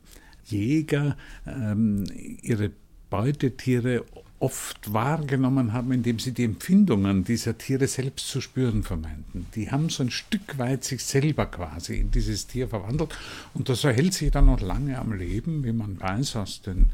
Jäger 0.47 1.17
ähm, 1.45 2.05
ihre 2.41 2.71
Beutetiere 3.09 4.03
oft 4.39 4.93
wahrgenommen 4.93 5.73
haben, 5.73 5.91
indem 5.91 6.19
sie 6.19 6.31
die 6.31 6.43
Empfindungen 6.43 7.23
dieser 7.23 7.57
Tiere 7.57 7.87
selbst 7.87 8.27
zu 8.27 8.39
spüren 8.39 8.83
vermeinten. 8.83 9.47
Die 9.55 9.71
haben 9.71 9.89
so 9.89 10.03
ein 10.03 10.11
Stück 10.11 10.59
weit 10.59 10.83
sich 10.83 11.03
selber 11.03 11.47
quasi 11.47 11.95
in 11.95 12.11
dieses 12.11 12.45
Tier 12.45 12.67
verwandelt 12.67 13.17
und 13.55 13.69
das 13.69 13.83
erhält 13.83 14.13
sich 14.13 14.29
dann 14.29 14.45
noch 14.45 14.61
lange 14.61 14.99
am 14.99 15.13
Leben, 15.13 15.63
wie 15.63 15.71
man 15.71 15.99
weiß 15.99 16.35
aus 16.35 16.61
den 16.61 16.89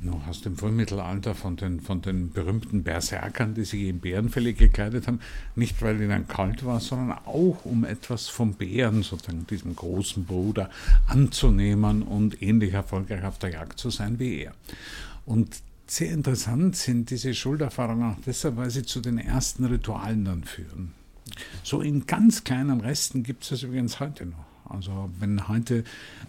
noch 0.00 0.26
aus 0.28 0.40
dem 0.40 0.56
Vormittelalter 0.56 1.34
von 1.34 1.56
den, 1.56 1.80
von 1.80 2.02
den 2.02 2.30
berühmten 2.30 2.82
Berserkern, 2.82 3.54
die 3.54 3.64
sich 3.64 3.82
in 3.82 4.00
Bärenfälle 4.00 4.54
gekleidet 4.54 5.06
haben, 5.06 5.20
nicht 5.56 5.80
weil 5.82 6.00
ihnen 6.00 6.28
kalt 6.28 6.64
war, 6.64 6.80
sondern 6.80 7.18
auch 7.26 7.64
um 7.64 7.84
etwas 7.84 8.28
vom 8.28 8.54
Bären, 8.54 9.02
sozusagen 9.02 9.46
diesem 9.46 9.74
großen 9.74 10.24
Bruder, 10.24 10.70
anzunehmen 11.06 12.02
und 12.02 12.42
ähnlich 12.42 12.72
erfolgreich 12.74 13.24
auf 13.24 13.38
der 13.38 13.50
Jagd 13.50 13.78
zu 13.78 13.90
sein 13.90 14.18
wie 14.18 14.42
er. 14.42 14.54
Und 15.26 15.48
sehr 15.86 16.12
interessant 16.12 16.76
sind 16.76 17.10
diese 17.10 17.34
Schulderfahrungen 17.34 18.12
auch 18.12 18.20
deshalb, 18.26 18.56
weil 18.56 18.70
sie 18.70 18.84
zu 18.84 19.00
den 19.00 19.18
ersten 19.18 19.64
Ritualen 19.64 20.24
dann 20.24 20.44
führen. 20.44 20.92
So 21.62 21.80
in 21.80 22.06
ganz 22.06 22.44
kleinen 22.44 22.80
Resten 22.80 23.22
gibt 23.22 23.42
es 23.42 23.50
das 23.50 23.62
übrigens 23.62 24.00
heute 24.00 24.26
noch. 24.26 24.47
Also 24.68 25.10
wenn 25.18 25.48
heute 25.48 25.84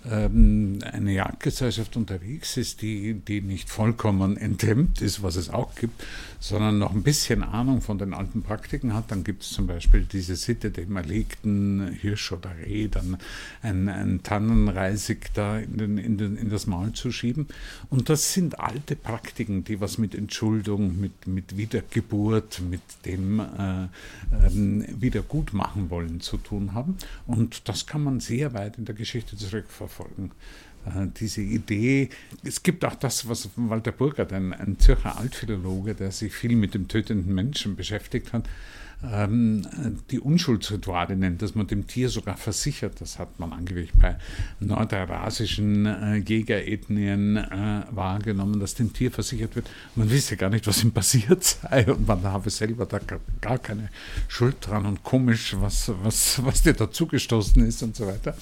ähm, 0.09 0.79
eine 0.91 1.13
Jagdgesellschaft 1.13 1.97
unterwegs 1.97 2.57
ist, 2.57 2.81
die, 2.81 3.13
die 3.13 3.41
nicht 3.41 3.69
vollkommen 3.69 4.37
enthemmt 4.37 5.01
ist, 5.01 5.21
was 5.23 5.35
es 5.35 5.49
auch 5.49 5.75
gibt, 5.75 6.03
sondern 6.39 6.79
noch 6.79 6.93
ein 6.93 7.03
bisschen 7.03 7.43
Ahnung 7.43 7.81
von 7.81 7.97
den 7.97 8.13
alten 8.13 8.43
Praktiken 8.43 8.93
hat, 8.93 9.11
dann 9.11 9.23
gibt 9.23 9.43
es 9.43 9.49
zum 9.49 9.67
Beispiel 9.67 10.07
diese 10.09 10.35
Sitte, 10.35 10.71
dem 10.71 10.95
erlegten 10.95 11.91
Hirsch 11.99 12.31
oder 12.31 12.51
Reh 12.65 12.87
dann 12.87 13.17
ein, 13.61 13.89
ein 13.89 14.23
Tannenreisig 14.23 15.31
da 15.33 15.59
in, 15.59 15.77
den, 15.77 15.97
in, 15.97 16.17
den, 16.17 16.37
in 16.37 16.49
das 16.49 16.65
Maul 16.65 16.93
zu 16.93 17.11
schieben. 17.11 17.47
Und 17.89 18.09
das 18.09 18.33
sind 18.33 18.59
alte 18.59 18.95
Praktiken, 18.95 19.65
die 19.65 19.81
was 19.81 19.97
mit 19.97 20.15
Entschuldung, 20.15 20.99
mit, 20.99 21.27
mit 21.27 21.57
Wiedergeburt, 21.57 22.61
mit 22.61 22.81
dem 23.05 23.39
äh, 23.39 23.87
ähm, 24.45 24.85
Wiedergutmachen 24.99 25.89
wollen 25.89 26.21
zu 26.21 26.37
tun 26.37 26.73
haben. 26.73 26.97
Und 27.27 27.67
das 27.67 27.85
kann 27.85 28.03
man 28.03 28.21
sehr 28.29 28.53
weit 28.53 28.77
in 28.77 28.85
der 28.85 28.95
Geschichte 28.95 29.35
zurückverfolgen. 29.35 30.31
Äh, 30.85 31.07
diese 31.19 31.41
Idee, 31.41 32.09
es 32.43 32.61
gibt 32.63 32.85
auch 32.85 32.95
das, 32.95 33.27
was 33.27 33.49
Walter 33.55 33.91
Burgert, 33.91 34.31
ein, 34.31 34.53
ein 34.53 34.79
Zürcher 34.79 35.17
Altphilologe, 35.17 35.95
der 35.95 36.11
sich 36.11 36.33
viel 36.33 36.55
mit 36.55 36.73
dem 36.73 36.87
tötenden 36.87 37.33
Menschen 37.33 37.75
beschäftigt 37.75 38.31
hat, 38.33 38.47
ähm, 39.03 39.65
die 40.11 40.19
Unschuldsrituale 40.19 41.15
nennt, 41.15 41.41
dass 41.41 41.55
man 41.55 41.67
dem 41.67 41.87
Tier 41.87 42.09
sogar 42.09 42.35
versichert. 42.35 42.99
Das 42.99 43.17
hat 43.17 43.39
man 43.39 43.53
angeblich 43.53 43.91
bei 43.93 44.17
nordeurasischen 44.59 45.85
äh, 45.85 46.15
Jägerethnien 46.17 47.37
äh, 47.37 47.83
wahrgenommen, 47.91 48.59
dass 48.59 48.75
dem 48.75 48.91
Tier 48.91 49.11
versichert 49.11 49.55
wird, 49.55 49.69
man 49.95 50.09
wisse 50.09 50.35
gar 50.35 50.49
nicht, 50.49 50.67
was 50.67 50.83
ihm 50.83 50.91
passiert 50.91 51.43
sei 51.43 51.89
und 51.91 52.07
man 52.07 52.23
habe 52.23 52.49
selber 52.49 52.85
da 52.85 52.99
gar 53.41 53.57
keine 53.57 53.89
Schuld 54.27 54.55
dran 54.61 54.85
und 54.85 55.03
komisch, 55.03 55.55
was, 55.59 55.91
was, 56.03 56.43
was 56.43 56.61
dir 56.61 56.73
dazugestoßen 56.73 57.65
ist 57.65 57.81
und 57.83 57.95
so 57.95 58.05
weiter. 58.05 58.35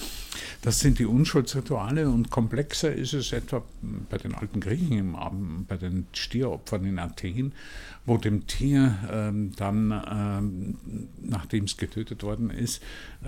Das 0.62 0.80
sind 0.80 1.00
die 1.00 1.06
Unschuldsrituale 1.06 2.10
und 2.10 2.30
komplexer 2.30 2.94
ist 2.94 3.14
es 3.14 3.32
etwa 3.32 3.64
bei 4.10 4.18
den 4.18 4.36
alten 4.36 4.60
Griechen, 4.60 5.16
bei 5.68 5.78
den 5.78 6.08
Stieropfern 6.14 6.86
in 6.86 7.00
Athen, 7.00 7.54
wo 8.06 8.18
dem 8.18 8.48
Tier 8.48 8.98
ähm, 9.12 9.54
dann, 9.56 9.92
ähm, 10.10 11.08
nachdem 11.22 11.66
es 11.66 11.78
getötet 11.78 12.24
worden 12.24 12.50
ist, 12.50 12.82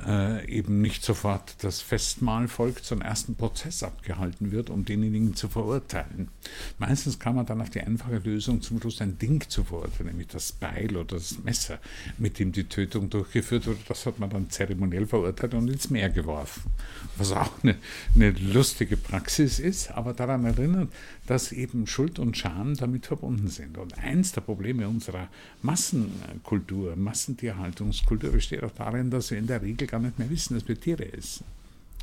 äh, 0.08 0.50
eben 0.50 0.82
nicht 0.82 1.04
sofort 1.04 1.56
das 1.64 1.82
Festmahl 1.82 2.48
folgt, 2.48 2.86
sondern 2.86 3.08
erst 3.08 3.30
ein 3.30 3.36
Prozess 3.36 3.84
abgehalten 3.84 4.52
wird, 4.52 4.70
um 4.70 4.86
denjenigen 4.86 5.36
zu 5.36 5.48
verurteilen. 5.48 6.30
Meistens 6.78 7.20
kann 7.20 7.36
man 7.36 7.46
dann 7.46 7.62
auf 7.62 7.70
die 7.70 7.82
einfache 7.82 8.18
Lösung 8.18 8.62
zum 8.62 8.80
Schluss 8.80 9.02
ein 9.02 9.18
Ding 9.18 9.44
zu 9.48 9.64
verurteilen, 9.64 10.08
nämlich 10.08 10.28
das 10.28 10.52
Beil 10.52 10.96
oder 10.96 11.18
das 11.18 11.44
Messer, 11.44 11.80
mit 12.18 12.40
dem 12.40 12.52
die 12.52 12.66
Tötung 12.66 13.10
durchgeführt 13.10 13.68
wurde. 13.68 13.80
Das 13.88 14.06
hat 14.06 14.20
man 14.20 14.30
dann 14.30 14.50
zeremoniell 14.50 15.06
verurteilt 15.06 15.54
und 15.54 15.70
ins 15.70 15.90
Meer 15.90 16.10
geworfen. 16.10 16.64
Was 17.18 17.32
auch 17.32 17.52
eine, 17.64 17.76
eine 18.16 18.32
lustige 18.32 18.98
Praxis 18.98 19.60
ist, 19.60 19.92
aber 19.92 20.14
daran 20.14 20.46
erinnert, 20.46 20.90
dass 21.28 21.52
eben 21.52 21.86
Schuld 21.86 22.18
und 22.18 22.38
Scham 22.38 22.76
damit 22.76 23.06
verbunden 23.06 23.50
sind. 23.50 23.78
Und 23.78 23.98
eins 24.00 24.32
der 24.32 24.42
Probleme 24.42 24.88
unserer 24.88 25.28
Massenkultur, 25.62 26.96
Massentierhaltungskultur 26.96 28.32
besteht 28.32 28.64
auch 28.64 28.72
darin, 28.72 29.12
dass 29.12 29.30
wir 29.32 29.38
in 29.38 29.48
der 29.48 29.62
Regel 29.62 29.86
gar 29.90 30.00
nicht 30.00 30.20
mehr 30.20 30.30
wissen, 30.30 30.56
dass 30.56 30.68
wir 30.68 30.80
Tiere 30.80 31.12
essen. 31.14 31.46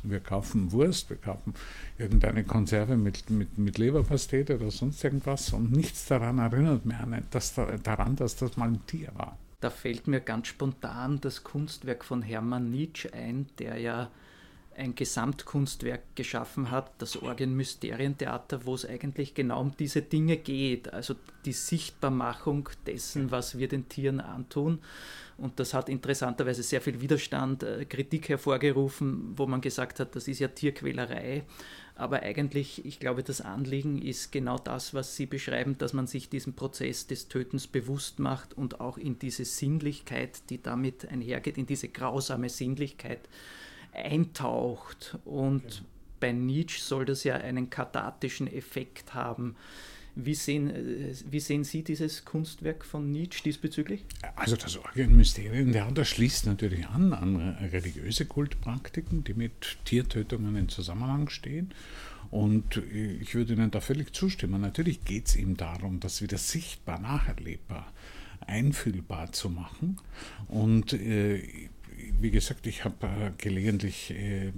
Wir 0.03 0.19
kaufen 0.19 0.71
Wurst, 0.71 1.09
wir 1.09 1.17
kaufen 1.17 1.53
irgendeine 1.97 2.43
Konserve 2.43 2.97
mit, 2.97 3.29
mit, 3.29 3.57
mit 3.57 3.77
Leberpastete 3.77 4.57
oder 4.57 4.69
sonst 4.69 5.03
irgendwas 5.03 5.51
und 5.53 5.71
nichts 5.71 6.05
daran 6.05 6.37
erinnert 6.37 6.85
mehr 6.85 7.05
dass, 7.31 7.55
daran, 7.83 8.15
dass 8.15 8.35
das 8.35 8.57
mal 8.57 8.69
ein 8.69 8.85
Tier 8.85 9.09
war. 9.15 9.37
Da 9.59 9.71
fällt 9.71 10.07
mir 10.07 10.19
ganz 10.19 10.47
spontan 10.47 11.19
das 11.19 11.43
Kunstwerk 11.43 12.05
von 12.05 12.21
Hermann 12.21 12.69
Nietzsche 12.69 13.11
ein, 13.11 13.47
der 13.57 13.79
ja 13.79 14.11
ein 14.77 14.95
Gesamtkunstwerk 14.95 16.15
geschaffen 16.15 16.69
hat, 16.71 16.91
das 16.99 17.21
Orgien-Mysterientheater, 17.21 18.65
wo 18.65 18.75
es 18.75 18.85
eigentlich 18.85 19.33
genau 19.33 19.61
um 19.61 19.75
diese 19.77 20.01
Dinge 20.01 20.37
geht, 20.37 20.93
also 20.93 21.15
die 21.45 21.53
Sichtbarmachung 21.53 22.69
dessen, 22.85 23.31
was 23.31 23.57
wir 23.57 23.67
den 23.67 23.89
Tieren 23.89 24.19
antun. 24.19 24.79
Und 25.37 25.59
das 25.59 25.73
hat 25.73 25.89
interessanterweise 25.89 26.63
sehr 26.63 26.81
viel 26.81 27.01
Widerstand, 27.01 27.63
äh, 27.63 27.85
Kritik 27.85 28.29
hervorgerufen, 28.29 29.33
wo 29.35 29.45
man 29.45 29.61
gesagt 29.61 29.99
hat, 29.99 30.15
das 30.15 30.27
ist 30.27 30.39
ja 30.39 30.47
Tierquälerei. 30.47 31.43
Aber 31.95 32.21
eigentlich, 32.21 32.85
ich 32.85 32.99
glaube, 32.99 33.23
das 33.23 33.41
Anliegen 33.41 33.99
ist 33.99 34.31
genau 34.31 34.57
das, 34.57 34.93
was 34.93 35.15
Sie 35.15 35.25
beschreiben, 35.25 35.77
dass 35.79 35.93
man 35.93 36.05
sich 36.05 36.29
diesen 36.29 36.53
Prozess 36.53 37.07
des 37.07 37.27
Tötens 37.27 37.65
bewusst 37.65 38.19
macht 38.19 38.55
und 38.55 38.79
auch 38.79 38.99
in 38.99 39.17
diese 39.17 39.45
Sinnlichkeit, 39.45 40.49
die 40.51 40.61
damit 40.61 41.07
einhergeht, 41.07 41.57
in 41.57 41.65
diese 41.65 41.89
grausame 41.89 42.49
Sinnlichkeit 42.49 43.21
eintaucht. 43.97 45.17
Und 45.25 45.63
genau. 45.63 45.75
bei 46.19 46.31
Nietzsche 46.31 46.81
soll 46.81 47.05
das 47.05 47.23
ja 47.23 47.35
einen 47.35 47.69
kathartischen 47.69 48.47
Effekt 48.47 49.13
haben. 49.13 49.55
Wie 50.19 50.33
sehen, 50.33 50.71
äh, 50.71 51.13
wie 51.29 51.39
sehen 51.39 51.63
Sie 51.63 51.83
dieses 51.83 52.25
Kunstwerk 52.25 52.83
von 52.85 53.11
Nietzsche 53.11 53.43
diesbezüglich? 53.43 54.03
Also 54.35 54.55
das 54.55 54.75
Orgenmysterientheater 54.77 56.05
schließt 56.05 56.47
natürlich 56.47 56.87
an 56.87 57.13
an 57.13 57.35
religiöse 57.71 58.25
Kultpraktiken, 58.25 59.23
die 59.23 59.35
mit 59.35 59.77
Tiertötungen 59.85 60.55
in 60.55 60.69
Zusammenhang 60.69 61.29
stehen. 61.29 61.71
Und 62.31 62.81
ich 63.21 63.35
würde 63.35 63.53
Ihnen 63.53 63.71
da 63.71 63.79
völlig 63.79 64.13
zustimmen. 64.13 64.59
Natürlich 64.59 65.05
geht 65.05 65.27
es 65.27 65.35
ihm 65.35 65.55
darum, 65.55 65.99
das 65.99 66.21
wieder 66.21 66.37
sichtbar, 66.37 66.99
nacherlebbar, 66.99 67.91
einfühlbar 68.45 69.31
zu 69.31 69.49
machen. 69.49 69.97
Und 70.47 70.93
äh, 70.93 71.69
wie 72.19 72.31
gesagt, 72.31 72.65
ich 72.65 72.83
habe 72.83 73.05
äh, 73.05 73.31
gelegentlich 73.37 74.11
äh, 74.11 74.51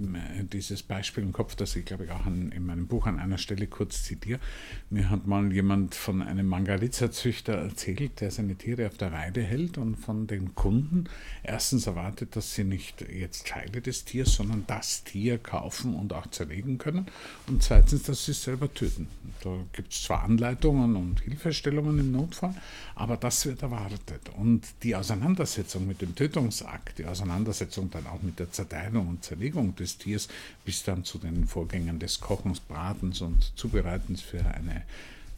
dieses 0.52 0.82
Beispiel 0.82 1.22
im 1.22 1.32
Kopf, 1.32 1.54
das 1.54 1.76
ich 1.76 1.84
glaube 1.84 2.04
ich 2.04 2.10
auch 2.10 2.24
an, 2.24 2.52
in 2.52 2.64
meinem 2.64 2.86
Buch 2.86 3.06
an 3.06 3.18
einer 3.18 3.38
Stelle 3.38 3.66
kurz 3.66 4.04
zitiere. 4.04 4.40
Mir 4.88 5.10
hat 5.10 5.26
mal 5.26 5.52
jemand 5.52 5.94
von 5.94 6.22
einem 6.22 6.46
Mangalitza-Züchter 6.46 7.54
erzählt, 7.54 8.20
der 8.20 8.30
seine 8.30 8.56
Tiere 8.56 8.86
auf 8.86 8.96
der 8.96 9.12
Weide 9.12 9.42
hält 9.42 9.78
und 9.78 9.96
von 9.96 10.26
den 10.26 10.54
Kunden 10.54 11.04
erstens 11.42 11.86
erwartet, 11.86 12.36
dass 12.36 12.54
sie 12.54 12.64
nicht 12.64 13.02
jetzt 13.02 13.46
Teile 13.46 13.80
des 13.80 14.04
Tiers, 14.04 14.34
sondern 14.34 14.64
das 14.66 15.04
Tier 15.04 15.38
kaufen 15.38 15.94
und 15.94 16.12
auch 16.12 16.28
zerlegen 16.28 16.78
können 16.78 17.06
und 17.46 17.62
zweitens, 17.62 18.04
dass 18.04 18.24
sie 18.24 18.32
es 18.32 18.42
selber 18.42 18.72
töten. 18.72 19.08
Da 19.42 19.56
gibt 19.72 19.92
es 19.92 20.02
zwar 20.02 20.24
Anleitungen 20.24 20.96
und 20.96 21.20
Hilfestellungen 21.20 21.98
im 21.98 22.12
Notfall, 22.12 22.54
aber 22.94 23.16
das 23.16 23.44
wird 23.46 23.62
erwartet. 23.62 24.30
Und 24.36 24.62
die 24.82 24.94
Auseinandersetzung 24.94 25.86
mit 25.86 26.00
dem 26.00 26.14
Tötungsakt, 26.14 26.98
die 26.98 27.06
Auseinandersetzung 27.06 27.29
dann 27.30 28.06
auch 28.06 28.22
mit 28.22 28.38
der 28.38 28.50
Zerteilung 28.50 29.08
und 29.08 29.24
Zerlegung 29.24 29.74
des 29.76 29.98
Tiers, 29.98 30.28
bis 30.64 30.82
dann 30.82 31.04
zu 31.04 31.18
den 31.18 31.46
Vorgängen 31.46 31.98
des 31.98 32.20
Kochens, 32.20 32.60
Bratens 32.60 33.20
und 33.20 33.52
Zubereitens 33.56 34.20
für 34.20 34.44
eine 34.44 34.82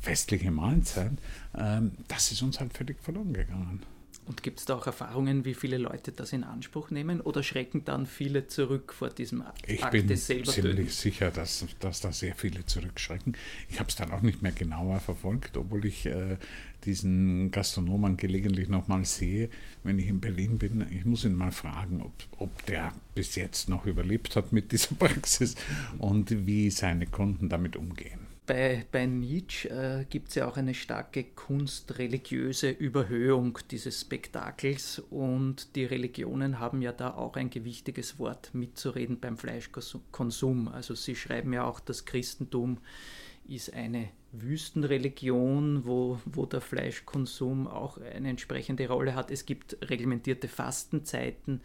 festliche 0.00 0.50
Mahlzeit, 0.50 1.12
ähm, 1.56 1.92
das 2.08 2.32
ist 2.32 2.42
uns 2.42 2.60
halt 2.60 2.76
völlig 2.76 3.00
verloren 3.00 3.32
gegangen. 3.32 3.82
Und 4.24 4.44
gibt 4.44 4.60
es 4.60 4.66
da 4.66 4.76
auch 4.76 4.86
Erfahrungen, 4.86 5.44
wie 5.44 5.54
viele 5.54 5.78
Leute 5.78 6.12
das 6.12 6.32
in 6.32 6.44
Anspruch 6.44 6.90
nehmen 6.90 7.20
oder 7.20 7.42
schrecken 7.42 7.84
dann 7.84 8.06
viele 8.06 8.46
zurück 8.46 8.92
vor 8.92 9.10
diesem 9.10 9.42
Akt 9.42 9.68
ich 9.68 9.84
bin 9.86 10.06
des 10.06 10.26
ziemlich 10.26 10.54
Töten? 10.54 10.88
sicher, 10.88 11.32
dass, 11.32 11.64
dass 11.80 12.00
da 12.00 12.12
sehr 12.12 12.36
viele 12.36 12.64
zurückschrecken. 12.64 13.36
Ich 13.68 13.80
habe 13.80 13.88
es 13.88 13.96
dann 13.96 14.12
auch 14.12 14.22
nicht 14.22 14.40
mehr 14.40 14.52
genauer 14.52 15.00
verfolgt, 15.00 15.56
obwohl 15.56 15.86
ich 15.86 16.06
äh, 16.06 16.36
diesen 16.84 17.50
Gastronomen 17.50 18.16
gelegentlich 18.16 18.68
nochmal 18.68 19.04
sehe, 19.04 19.48
wenn 19.84 19.98
ich 19.98 20.08
in 20.08 20.20
Berlin 20.20 20.58
bin. 20.58 20.86
Ich 20.90 21.04
muss 21.04 21.24
ihn 21.24 21.34
mal 21.34 21.52
fragen, 21.52 22.02
ob, 22.02 22.12
ob 22.38 22.66
der 22.66 22.92
bis 23.14 23.36
jetzt 23.36 23.68
noch 23.68 23.86
überlebt 23.86 24.36
hat 24.36 24.52
mit 24.52 24.72
dieser 24.72 24.94
Praxis 24.98 25.54
und 25.98 26.46
wie 26.46 26.70
seine 26.70 27.06
Kunden 27.06 27.48
damit 27.48 27.76
umgehen. 27.76 28.32
Bei, 28.44 28.84
bei 28.90 29.06
Nietzsche 29.06 29.68
äh, 29.70 30.04
gibt 30.04 30.30
es 30.30 30.34
ja 30.34 30.48
auch 30.48 30.56
eine 30.56 30.74
starke 30.74 31.22
kunstreligiöse 31.22 32.70
Überhöhung 32.70 33.56
dieses 33.70 34.00
Spektakels 34.00 35.00
und 35.10 35.76
die 35.76 35.84
Religionen 35.84 36.58
haben 36.58 36.82
ja 36.82 36.90
da 36.90 37.14
auch 37.14 37.36
ein 37.36 37.50
gewichtiges 37.50 38.18
Wort 38.18 38.50
mitzureden 38.52 39.20
beim 39.20 39.38
Fleischkonsum. 39.38 40.66
Also 40.66 40.96
sie 40.96 41.14
schreiben 41.14 41.52
ja 41.52 41.64
auch, 41.64 41.78
das 41.78 42.04
Christentum 42.04 42.78
ist 43.48 43.72
eine 43.74 44.08
Wüstenreligion, 44.32 45.84
wo, 45.84 46.18
wo 46.24 46.46
der 46.46 46.60
Fleischkonsum 46.60 47.66
auch 47.66 47.98
eine 47.98 48.30
entsprechende 48.30 48.88
Rolle 48.88 49.14
hat. 49.14 49.30
Es 49.30 49.44
gibt 49.46 49.76
reglementierte 49.82 50.48
Fastenzeiten. 50.48 51.60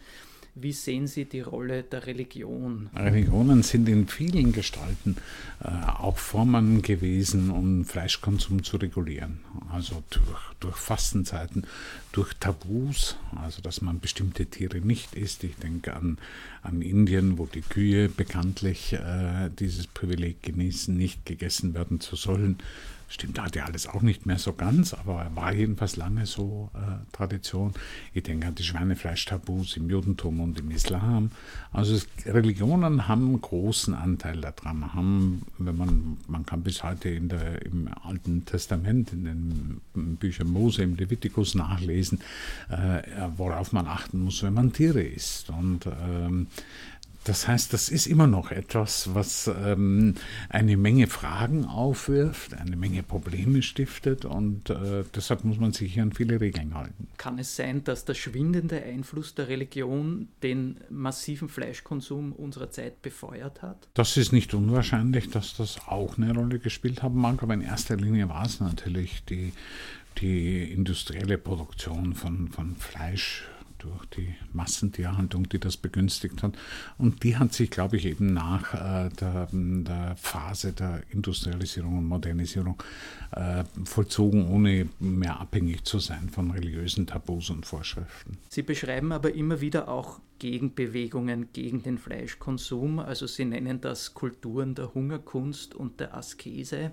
Wie 0.60 0.72
sehen 0.72 1.06
Sie 1.06 1.24
die 1.24 1.40
Rolle 1.40 1.84
der 1.84 2.06
Religion? 2.06 2.90
Religionen 2.94 3.62
sind 3.62 3.88
in 3.88 4.08
vielen 4.08 4.52
Gestalten 4.52 5.16
äh, 5.62 5.68
auch 5.68 6.18
Formen 6.18 6.82
gewesen, 6.82 7.50
um 7.50 7.84
Fleischkonsum 7.84 8.64
zu 8.64 8.76
regulieren. 8.76 9.40
Also 9.70 10.02
durch, 10.10 10.54
durch 10.58 10.76
Fastenzeiten, 10.76 11.64
durch 12.12 12.34
Tabus, 12.34 13.16
also 13.36 13.62
dass 13.62 13.80
man 13.82 14.00
bestimmte 14.00 14.46
Tiere 14.46 14.78
nicht 14.78 15.14
isst. 15.14 15.44
Ich 15.44 15.56
denke 15.56 15.94
an, 15.94 16.18
an 16.62 16.82
Indien, 16.82 17.38
wo 17.38 17.46
die 17.46 17.60
Kühe 17.60 18.08
bekanntlich 18.08 18.92
äh, 18.94 19.50
dieses 19.58 19.86
Privileg 19.86 20.42
genießen, 20.42 20.96
nicht 20.96 21.26
gegessen 21.26 21.74
werden 21.74 22.00
zu 22.00 22.16
sollen. 22.16 22.58
Stimmt, 23.10 23.40
hat 23.40 23.56
ja 23.56 23.64
alles 23.64 23.86
auch 23.86 24.02
nicht 24.02 24.26
mehr 24.26 24.38
so 24.38 24.52
ganz, 24.52 24.92
aber 24.92 25.30
war 25.34 25.54
jedenfalls 25.54 25.96
lange 25.96 26.26
so 26.26 26.70
äh, 26.74 26.78
Tradition. 27.12 27.72
Ich 28.12 28.24
denke 28.24 28.48
an 28.48 28.54
die 28.54 28.62
Schweinefleischtabus 28.62 29.78
im 29.78 29.88
Judentum 29.88 30.40
und 30.40 30.58
im 30.58 30.70
Islam. 30.70 31.30
Also 31.72 31.94
es, 31.94 32.06
Religionen 32.26 33.08
haben 33.08 33.28
einen 33.28 33.40
großen 33.40 33.94
Anteil 33.94 34.42
daran. 34.42 34.92
Haben, 34.92 35.42
wenn 35.56 35.78
man, 35.78 36.18
man 36.26 36.44
kann 36.44 36.62
bis 36.62 36.84
heute 36.84 37.08
in 37.08 37.30
der, 37.30 37.64
im 37.64 37.88
Alten 38.02 38.44
Testament, 38.44 39.14
in 39.14 39.24
den 39.24 40.16
Büchern 40.16 40.48
Mose, 40.48 40.82
im 40.82 40.96
Levitikus 40.96 41.54
nachlesen, 41.54 41.88
äh, 42.00 43.02
worauf 43.36 43.72
man 43.72 43.86
achten 43.86 44.20
muss, 44.20 44.42
wenn 44.42 44.54
man 44.54 44.72
Tiere 44.72 45.02
isst. 45.02 45.50
Und 45.50 45.86
ähm, 45.86 46.48
das 47.28 47.46
heißt, 47.46 47.74
das 47.74 47.90
ist 47.90 48.06
immer 48.06 48.26
noch 48.26 48.50
etwas, 48.52 49.14
was 49.14 49.50
ähm, 49.62 50.14
eine 50.48 50.78
Menge 50.78 51.08
Fragen 51.08 51.66
aufwirft, 51.66 52.54
eine 52.54 52.74
Menge 52.74 53.02
Probleme 53.02 53.60
stiftet 53.60 54.24
und 54.24 54.70
äh, 54.70 55.04
deshalb 55.14 55.44
muss 55.44 55.58
man 55.58 55.72
sich 55.72 55.92
hier 55.92 56.04
an 56.04 56.12
viele 56.12 56.40
Regeln 56.40 56.74
halten. 56.74 57.06
Kann 57.18 57.38
es 57.38 57.54
sein, 57.54 57.84
dass 57.84 58.06
der 58.06 58.14
schwindende 58.14 58.82
Einfluss 58.82 59.34
der 59.34 59.48
Religion 59.48 60.28
den 60.42 60.78
massiven 60.88 61.50
Fleischkonsum 61.50 62.32
unserer 62.32 62.70
Zeit 62.70 63.02
befeuert 63.02 63.60
hat? 63.60 63.88
Das 63.92 64.16
ist 64.16 64.32
nicht 64.32 64.54
unwahrscheinlich, 64.54 65.28
dass 65.28 65.54
das 65.54 65.86
auch 65.86 66.16
eine 66.16 66.32
Rolle 66.32 66.58
gespielt 66.58 67.02
haben 67.02 67.20
mag, 67.20 67.42
aber 67.42 67.52
in 67.52 67.60
erster 67.60 67.96
Linie 67.96 68.30
war 68.30 68.46
es 68.46 68.60
natürlich 68.60 69.22
die, 69.24 69.52
die 70.20 70.72
industrielle 70.72 71.38
Produktion 71.38 72.14
von, 72.14 72.48
von 72.48 72.76
Fleisch 72.76 73.44
durch 73.78 74.06
die 74.06 74.34
Massentierhaltung, 74.52 75.48
die 75.48 75.58
das 75.58 75.76
begünstigt 75.76 76.42
hat. 76.42 76.58
Und 76.98 77.22
die 77.22 77.36
hat 77.36 77.52
sich, 77.52 77.70
glaube 77.70 77.96
ich, 77.96 78.06
eben 78.06 78.32
nach 78.32 78.74
äh, 78.74 79.08
der, 79.10 79.48
der, 79.52 80.16
Phase 80.16 80.72
der 80.72 81.02
Industrialisierung 81.10 81.98
und 81.98 82.06
Modernisierung 82.06 82.82
äh, 83.32 83.64
vollzogen, 83.84 84.48
ohne 84.48 84.88
mehr 84.98 85.38
abhängig 85.40 85.84
zu 85.84 85.98
sein 85.98 86.28
von 86.28 86.50
religiösen 86.50 87.06
Tabus 87.06 87.50
und 87.50 87.66
Vorschriften. 87.66 88.38
Sie 88.48 88.62
beschreiben 88.62 89.12
aber 89.12 89.34
immer 89.34 89.60
wieder 89.60 89.88
auch 89.88 90.20
Gegenbewegungen 90.38 91.48
gegen 91.52 91.82
den 91.82 91.98
Fleischkonsum. 91.98 92.98
Also 92.98 93.26
Sie 93.26 93.44
nennen 93.44 93.80
das 93.80 94.14
Kulturen 94.14 94.74
der 94.74 94.94
Hungerkunst 94.94 95.74
und 95.74 96.00
der 96.00 96.16
Askese. 96.16 96.92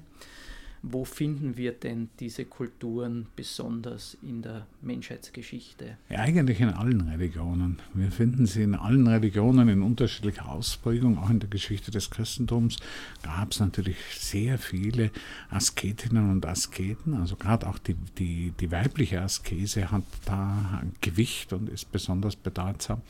Wo 0.87 1.03
finden 1.03 1.57
wir 1.57 1.71
denn 1.71 2.09
diese 2.19 2.45
Kulturen 2.45 3.25
besonders 3.35 4.15
in 4.21 4.43
der 4.43 4.67
Menschheitsgeschichte? 4.83 5.97
Ja, 6.09 6.19
eigentlich 6.19 6.61
in 6.61 6.69
allen 6.69 7.01
Religionen. 7.01 7.79
Wir 7.95 8.11
finden 8.11 8.45
sie 8.45 8.61
in 8.61 8.75
allen 8.75 9.07
Religionen 9.07 9.67
in 9.67 9.81
unterschiedlicher 9.81 10.47
Ausprägung. 10.47 11.17
Auch 11.17 11.31
in 11.31 11.39
der 11.39 11.49
Geschichte 11.49 11.89
des 11.89 12.11
Christentums 12.11 12.77
gab 13.23 13.51
es 13.51 13.59
natürlich 13.59 13.97
sehr 14.19 14.59
viele 14.59 15.09
Asketinnen 15.49 16.29
und 16.29 16.45
Asketen. 16.45 17.15
Also 17.15 17.35
gerade 17.35 17.65
auch 17.65 17.79
die, 17.79 17.95
die, 18.19 18.53
die 18.59 18.71
weibliche 18.71 19.21
Askese 19.21 19.91
hat 19.91 20.03
da 20.25 20.83
Gewicht 21.01 21.51
und 21.51 21.67
ist 21.67 21.91
besonders 21.91 22.35
bedeutsam. 22.35 23.01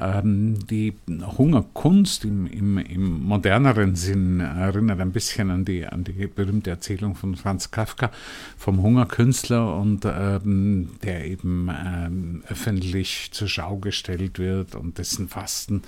Ähm, 0.00 0.66
die 0.66 0.94
Hungerkunst 1.36 2.24
im, 2.24 2.46
im, 2.46 2.78
im 2.78 3.22
moderneren 3.22 3.96
Sinn 3.96 4.40
erinnert 4.40 5.00
ein 5.00 5.12
bisschen 5.12 5.50
an 5.50 5.66
die, 5.66 5.86
an 5.86 6.04
die 6.04 6.26
berühmte 6.26 6.70
Erzählung 6.70 7.01
Erzählung 7.02 7.14
von 7.16 7.34
Franz 7.34 7.70
Kafka 7.72 8.12
vom 8.56 8.80
Hungerkünstler 8.80 9.76
und 9.76 10.04
ähm, 10.04 10.90
der 11.02 11.26
eben 11.26 11.68
ähm, 11.68 12.44
öffentlich 12.48 13.30
zur 13.32 13.48
Schau 13.48 13.78
gestellt 13.78 14.38
wird 14.38 14.76
und 14.76 14.98
dessen 14.98 15.28
Fasten 15.28 15.82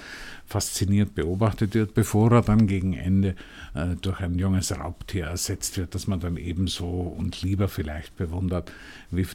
fasziniert 0.47 1.15
beobachtet 1.15 1.75
wird, 1.75 1.95
bevor 1.95 2.33
er 2.33 2.43
dann 2.43 2.67
gegen 2.67 2.93
Ende 2.93 3.35
äh, 3.75 3.97
durch 4.01 4.21
ein 4.21 4.39
junges 4.39 4.77
Raubtier 4.77 5.27
ersetzt 5.27 5.79
wird, 5.79 5.95
das 5.95 6.07
man 6.07 6.21
dann 6.21 6.37
ebenso 6.37 6.87
und 6.87 7.43
lieber 7.43 7.69
vielleicht 7.69 8.17
bewundert 8.17 8.71
wie 9.11 9.27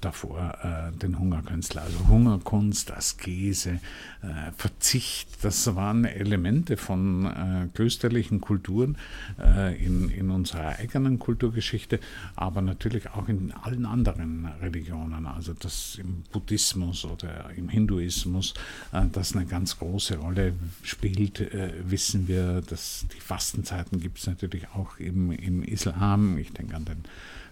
davor 0.00 0.58
äh, 0.62 0.96
den 0.98 1.18
Hungerkünstler. 1.18 1.82
Also 1.82 2.08
Hungerkunst, 2.08 2.92
Askese, 2.92 3.80
äh, 4.22 4.52
Verzicht, 4.56 5.28
das 5.42 5.74
waren 5.74 6.04
Elemente 6.04 6.76
von 6.76 7.26
äh, 7.26 7.68
klösterlichen 7.74 8.40
Kulturen 8.40 8.96
äh, 9.42 9.76
in, 9.84 10.10
in 10.10 10.30
unserer 10.30 10.78
eigenen 10.78 11.18
Kulturgeschichte, 11.18 11.98
aber 12.36 12.62
natürlich 12.62 13.10
auch 13.10 13.28
in 13.28 13.52
allen 13.52 13.86
anderen 13.86 14.46
Religionen, 14.60 15.26
also 15.26 15.54
das 15.54 15.96
im 15.96 16.22
Buddhismus 16.32 17.04
oder 17.04 17.50
im 17.56 17.68
Hinduismus, 17.68 18.54
äh, 18.92 19.02
das 19.10 19.34
eine 19.34 19.46
ganz 19.46 19.78
große 19.78 20.16
Rolle 20.18 20.35
Rolle 20.36 20.52
spielt, 20.82 21.40
äh, 21.40 21.72
wissen 21.84 22.28
wir, 22.28 22.62
dass 22.62 23.06
die 23.14 23.20
Fastenzeiten 23.20 24.00
gibt 24.00 24.18
es 24.18 24.26
natürlich 24.26 24.68
auch 24.74 24.98
im, 24.98 25.30
im 25.32 25.62
Islam. 25.62 26.38
Ich 26.38 26.52
denke 26.52 26.76
an 26.76 26.84
den 26.84 27.04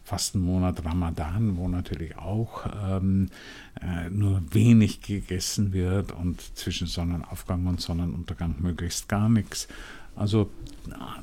Fastenmonat 0.05 0.85
Ramadan, 0.85 1.57
wo 1.57 1.67
natürlich 1.69 2.17
auch 2.19 2.67
ähm, 2.87 3.31
äh, 3.81 4.11
nur 4.11 4.43
wenig 4.53 5.01
gegessen 5.01 5.73
wird 5.73 6.13
und 6.13 6.43
zwischen 6.57 6.87
Sonnenaufgang 6.87 7.67
und 7.67 7.81
Sonnenuntergang 7.81 8.57
möglichst 8.61 9.09
gar 9.09 9.29
nichts. 9.31 9.67
Also 10.17 10.51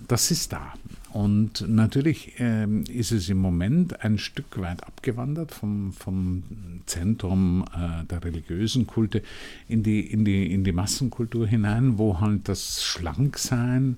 das 0.07 0.31
ist 0.31 0.53
da. 0.53 0.73
Und 1.13 1.67
natürlich 1.67 2.33
ähm, 2.37 2.83
ist 2.89 3.11
es 3.11 3.27
im 3.27 3.37
Moment 3.37 4.03
ein 4.03 4.17
Stück 4.17 4.59
weit 4.61 4.85
abgewandert 4.85 5.51
vom, 5.51 5.91
vom 5.91 6.43
Zentrum 6.85 7.65
äh, 7.75 8.05
der 8.05 8.23
religiösen 8.23 8.87
Kulte 8.87 9.21
in 9.67 9.83
die, 9.83 9.99
in, 9.99 10.23
die, 10.23 10.53
in 10.53 10.63
die 10.63 10.71
Massenkultur 10.71 11.47
hinein, 11.47 11.97
wo 11.97 12.21
halt 12.21 12.47
das 12.47 12.83
Schlanksein, 12.83 13.97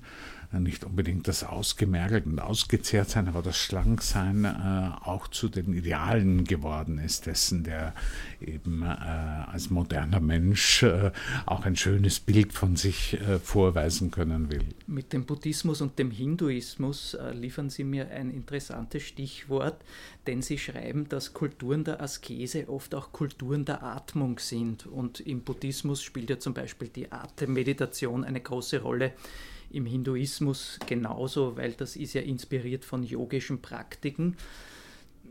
nicht 0.60 0.84
unbedingt 0.84 1.28
das 1.28 1.44
Ausgemergelt 1.44 2.26
und 2.26 2.38
ausgezehrt 2.38 3.08
sein, 3.10 3.28
aber 3.28 3.42
das 3.42 3.56
Schlanksein 3.56 4.44
äh, 4.44 4.90
auch 5.04 5.28
zu 5.28 5.48
den 5.48 5.72
Idealen 5.72 6.44
geworden 6.44 6.98
ist, 6.98 7.26
dessen, 7.26 7.64
der 7.64 7.94
eben 8.40 8.82
äh, 8.82 8.86
als 8.86 9.70
moderner 9.70 10.20
Mensch 10.20 10.82
äh, 10.82 11.10
auch 11.46 11.64
ein 11.64 11.76
schönes 11.76 12.20
Bild 12.20 12.52
von 12.52 12.76
sich 12.76 13.14
äh, 13.14 13.38
vorweisen 13.38 14.10
können 14.10 14.50
will. 14.50 14.64
Mit 14.86 15.12
dem 15.12 15.24
Buddhismus 15.24 15.80
und 15.80 15.98
dem 15.98 16.10
Hinduismus 16.10 17.14
äh, 17.14 17.32
liefern 17.32 17.70
Sie 17.70 17.84
mir 17.84 18.10
ein 18.10 18.30
interessantes 18.30 19.02
Stichwort, 19.02 19.82
denn 20.26 20.42
Sie 20.42 20.58
schreiben, 20.58 21.08
dass 21.08 21.34
Kulturen 21.34 21.84
der 21.84 22.00
Askese 22.00 22.68
oft 22.68 22.94
auch 22.94 23.12
Kulturen 23.12 23.64
der 23.64 23.82
Atmung 23.82 24.38
sind. 24.38 24.86
Und 24.86 25.20
im 25.20 25.42
Buddhismus 25.42 26.02
spielt 26.02 26.30
ja 26.30 26.38
zum 26.38 26.54
Beispiel 26.54 26.88
die 26.88 27.10
Atemmeditation 27.10 28.24
eine 28.24 28.40
große 28.40 28.80
Rolle 28.80 29.12
im 29.74 29.86
Hinduismus 29.86 30.78
genauso, 30.86 31.56
weil 31.56 31.72
das 31.72 31.96
ist 31.96 32.14
ja 32.14 32.22
inspiriert 32.22 32.84
von 32.84 33.02
yogischen 33.02 33.60
Praktiken. 33.60 34.36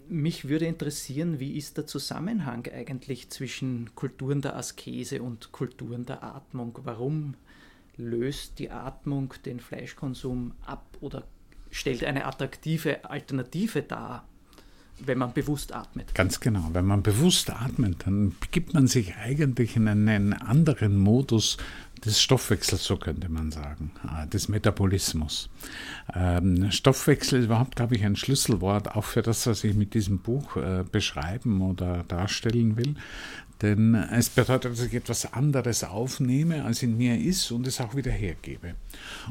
Mich 0.09 0.49
würde 0.49 0.65
interessieren, 0.65 1.39
wie 1.39 1.57
ist 1.57 1.77
der 1.77 1.87
Zusammenhang 1.87 2.67
eigentlich 2.67 3.29
zwischen 3.29 3.95
Kulturen 3.95 4.41
der 4.41 4.55
Askese 4.55 5.21
und 5.21 5.51
Kulturen 5.51 6.05
der 6.05 6.23
Atmung? 6.23 6.77
Warum 6.83 7.35
löst 7.95 8.59
die 8.59 8.69
Atmung 8.69 9.33
den 9.45 9.59
Fleischkonsum 9.59 10.53
ab 10.65 10.85
oder 10.99 11.23
stellt 11.71 12.03
eine 12.03 12.25
attraktive 12.25 13.09
Alternative 13.09 13.81
dar? 13.81 14.27
wenn 14.99 15.17
man 15.17 15.33
bewusst 15.33 15.73
atmet. 15.73 16.13
Ganz 16.15 16.39
genau. 16.39 16.69
Wenn 16.73 16.85
man 16.85 17.03
bewusst 17.03 17.49
atmet, 17.49 18.05
dann 18.05 18.35
begibt 18.39 18.73
man 18.73 18.87
sich 18.87 19.15
eigentlich 19.15 19.75
in 19.75 19.87
einen 19.87 20.33
anderen 20.33 20.97
Modus 20.97 21.57
des 22.05 22.21
Stoffwechsels, 22.21 22.83
so 22.83 22.97
könnte 22.97 23.29
man 23.29 23.51
sagen, 23.51 23.91
äh, 24.03 24.27
des 24.27 24.49
Metabolismus. 24.49 25.49
Ähm, 26.13 26.71
Stoffwechsel 26.71 27.39
ist 27.39 27.45
überhaupt, 27.45 27.75
glaube 27.75 27.95
ich, 27.95 28.03
ein 28.03 28.15
Schlüsselwort 28.15 28.95
auch 28.95 29.05
für 29.05 29.21
das, 29.21 29.47
was 29.47 29.63
ich 29.63 29.75
mit 29.75 29.93
diesem 29.93 30.19
Buch 30.19 30.57
äh, 30.57 30.83
beschreiben 30.89 31.61
oder 31.61 32.03
darstellen 32.07 32.77
will. 32.77 32.95
Denn 33.61 33.95
es 33.95 34.29
bedeutet, 34.29 34.73
dass 34.73 34.81
ich 34.81 34.93
etwas 34.93 35.33
anderes 35.33 35.85
aufnehme, 35.85 36.65
als 36.65 36.83
in 36.83 36.97
mir 36.97 37.17
ist 37.17 37.49
und 37.51 37.65
es 37.65 37.79
auch 37.79 37.95
wieder 37.95 38.11
hergebe. 38.11 38.75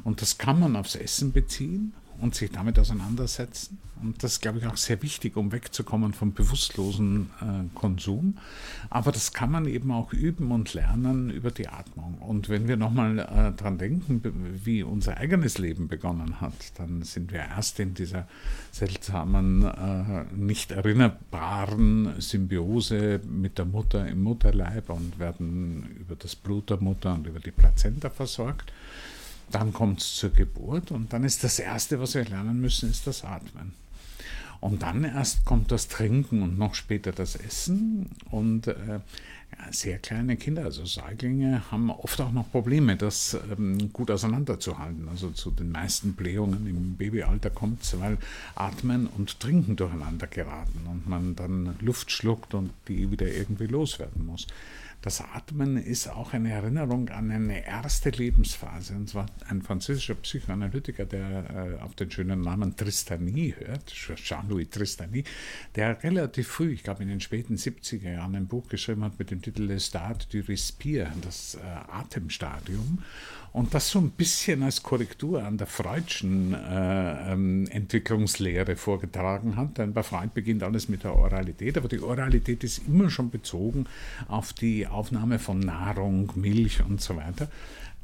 Und 0.04 0.22
das 0.22 0.38
kann 0.38 0.58
man 0.58 0.74
aufs 0.76 0.94
Essen 0.94 1.32
beziehen 1.32 1.92
und 2.18 2.34
sich 2.34 2.50
damit 2.50 2.78
auseinandersetzen. 2.78 3.78
Und 4.00 4.22
das 4.22 4.34
ist, 4.34 4.40
glaube 4.40 4.58
ich, 4.58 4.66
auch 4.66 4.76
sehr 4.76 5.00
wichtig, 5.02 5.36
um 5.36 5.52
wegzukommen 5.52 6.12
vom 6.12 6.32
bewusstlosen 6.32 7.30
äh, 7.40 7.76
Konsum. 7.78 8.38
Aber 8.90 9.12
das 9.12 9.32
kann 9.32 9.50
man 9.50 9.66
eben 9.66 9.92
auch 9.92 10.12
üben 10.12 10.50
und 10.50 10.72
lernen 10.74 11.30
über 11.30 11.50
die 11.50 11.68
Atmung. 11.68 12.11
Und 12.26 12.48
wenn 12.48 12.68
wir 12.68 12.76
nochmal 12.76 13.18
äh, 13.18 13.56
daran 13.56 13.78
denken, 13.78 14.22
wie 14.64 14.82
unser 14.82 15.16
eigenes 15.16 15.58
Leben 15.58 15.88
begonnen 15.88 16.40
hat, 16.40 16.52
dann 16.76 17.02
sind 17.02 17.32
wir 17.32 17.40
erst 17.40 17.80
in 17.80 17.94
dieser 17.94 18.26
seltsamen, 18.70 19.62
äh, 19.62 20.24
nicht 20.34 20.70
erinnerbaren 20.70 22.20
Symbiose 22.20 23.20
mit 23.28 23.58
der 23.58 23.64
Mutter 23.64 24.06
im 24.08 24.22
Mutterleib 24.22 24.90
und 24.90 25.18
werden 25.18 25.96
über 26.00 26.16
das 26.16 26.36
Blut 26.36 26.70
der 26.70 26.80
Mutter 26.80 27.14
und 27.14 27.26
über 27.26 27.40
die 27.40 27.50
Plazenta 27.50 28.10
versorgt. 28.10 28.72
Dann 29.50 29.72
kommt 29.72 30.00
es 30.00 30.16
zur 30.16 30.30
Geburt 30.30 30.90
und 30.90 31.12
dann 31.12 31.24
ist 31.24 31.44
das 31.44 31.58
Erste, 31.58 32.00
was 32.00 32.14
wir 32.14 32.24
lernen 32.24 32.60
müssen, 32.60 32.88
ist 32.90 33.06
das 33.06 33.24
Atmen. 33.24 33.74
Und 34.62 34.82
dann 34.82 35.02
erst 35.02 35.44
kommt 35.44 35.72
das 35.72 35.88
Trinken 35.88 36.40
und 36.40 36.56
noch 36.56 36.76
später 36.76 37.10
das 37.10 37.34
Essen. 37.34 38.08
Und 38.30 38.68
äh, 38.68 39.00
sehr 39.72 39.98
kleine 39.98 40.36
Kinder, 40.36 40.62
also 40.62 40.84
Säuglinge, 40.84 41.62
haben 41.72 41.90
oft 41.90 42.20
auch 42.20 42.30
noch 42.30 42.48
Probleme, 42.52 42.96
das 42.96 43.36
ähm, 43.50 43.92
gut 43.92 44.08
auseinanderzuhalten. 44.08 45.08
Also 45.08 45.30
zu 45.30 45.50
den 45.50 45.72
meisten 45.72 46.12
Blähungen 46.12 46.64
im 46.68 46.94
Babyalter 46.94 47.50
kommt 47.50 47.82
es, 47.82 47.98
weil 47.98 48.18
Atmen 48.54 49.08
und 49.08 49.40
Trinken 49.40 49.74
durcheinander 49.74 50.28
geraten 50.28 50.86
und 50.88 51.08
man 51.08 51.34
dann 51.34 51.74
Luft 51.80 52.12
schluckt 52.12 52.54
und 52.54 52.70
die 52.86 53.10
wieder 53.10 53.26
irgendwie 53.26 53.66
loswerden 53.66 54.24
muss. 54.24 54.46
Das 55.02 55.20
Atmen 55.20 55.76
ist 55.76 56.06
auch 56.06 56.32
eine 56.32 56.52
Erinnerung 56.52 57.08
an 57.08 57.32
eine 57.32 57.66
erste 57.66 58.10
Lebensphase. 58.10 58.94
Und 58.94 59.08
zwar 59.08 59.26
ein 59.48 59.60
französischer 59.60 60.14
Psychoanalytiker, 60.14 61.06
der 61.06 61.76
äh, 61.80 61.82
auf 61.82 61.96
den 61.96 62.08
schönen 62.08 62.40
Namen 62.40 62.76
Tristany 62.76 63.52
hört, 63.58 63.86
Jean-Louis 63.86 64.70
Tristany, 64.70 65.24
der 65.74 66.00
relativ 66.04 66.46
früh, 66.46 66.70
ich 66.70 66.84
glaube 66.84 67.02
in 67.02 67.08
den 67.08 67.20
späten 67.20 67.56
70er 67.56 68.12
Jahren, 68.12 68.36
ein 68.36 68.46
Buch 68.46 68.68
geschrieben 68.68 69.02
hat 69.02 69.18
mit 69.18 69.32
dem 69.32 69.42
Titel 69.42 69.64
Le 69.64 69.80
Stade 69.80 70.24
du 70.30 70.38
Respire, 70.38 71.12
das 71.20 71.56
äh, 71.56 71.58
Atemstadium. 71.90 73.02
Und 73.52 73.74
das 73.74 73.90
so 73.90 73.98
ein 73.98 74.10
bisschen 74.10 74.62
als 74.62 74.82
Korrektur 74.82 75.44
an 75.44 75.58
der 75.58 75.66
Freudschen 75.66 76.54
äh, 76.54 77.32
ähm, 77.32 77.66
Entwicklungslehre 77.68 78.76
vorgetragen 78.76 79.56
hat. 79.56 79.76
Denn 79.76 79.92
bei 79.92 80.02
Freud 80.02 80.30
beginnt 80.32 80.62
alles 80.62 80.88
mit 80.88 81.04
der 81.04 81.14
Oralität, 81.14 81.76
aber 81.76 81.88
die 81.88 82.00
Oralität 82.00 82.64
ist 82.64 82.82
immer 82.88 83.10
schon 83.10 83.28
bezogen 83.28 83.86
auf 84.26 84.54
die 84.54 84.86
Aufnahme 84.86 85.38
von 85.38 85.60
Nahrung, 85.60 86.32
Milch 86.34 86.82
und 86.82 87.02
so 87.02 87.16
weiter. 87.16 87.48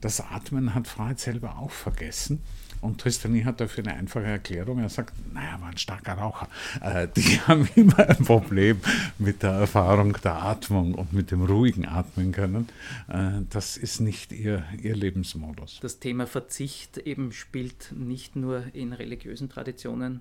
Das 0.03 0.21
Atmen 0.21 0.75
hat 0.75 0.87
Freud 0.87 1.19
selber 1.19 1.59
auch 1.59 1.71
vergessen. 1.71 2.43
Und 2.81 3.01
Tristani 3.01 3.43
hat 3.43 3.61
dafür 3.61 3.85
eine 3.85 3.95
einfache 3.95 4.27
Erklärung. 4.27 4.79
Er 4.79 4.89
sagt, 4.89 5.15
naja, 5.33 5.61
war 5.61 5.69
ein 5.69 5.79
starker 5.79 6.15
Raucher. 6.15 6.49
Äh, 6.81 7.09
die 7.17 7.41
haben 7.47 7.69
immer 7.75 7.99
ein 7.99 8.25
Problem 8.25 8.81
mit 9.19 9.43
der 9.43 9.53
Erfahrung 9.53 10.17
der 10.23 10.43
Atmung 10.43 10.95
und 10.95 11.13
mit 11.13 11.31
dem 11.31 11.43
ruhigen 11.43 11.87
Atmen 11.87 12.33
können. 12.33 12.69
Äh, 13.09 13.43
das 13.51 13.77
ist 13.77 14.01
nicht 14.01 14.33
ihr, 14.33 14.65
ihr 14.81 14.95
Lebensmodus. 14.95 15.81
Das 15.81 15.99
Thema 15.99 16.27
Verzicht 16.27 16.99
eben 16.99 17.33
spielt 17.33 17.93
nicht 17.97 18.37
nur 18.37 18.65
in 18.75 18.93
religiösen 18.93 19.49
Traditionen 19.49 20.21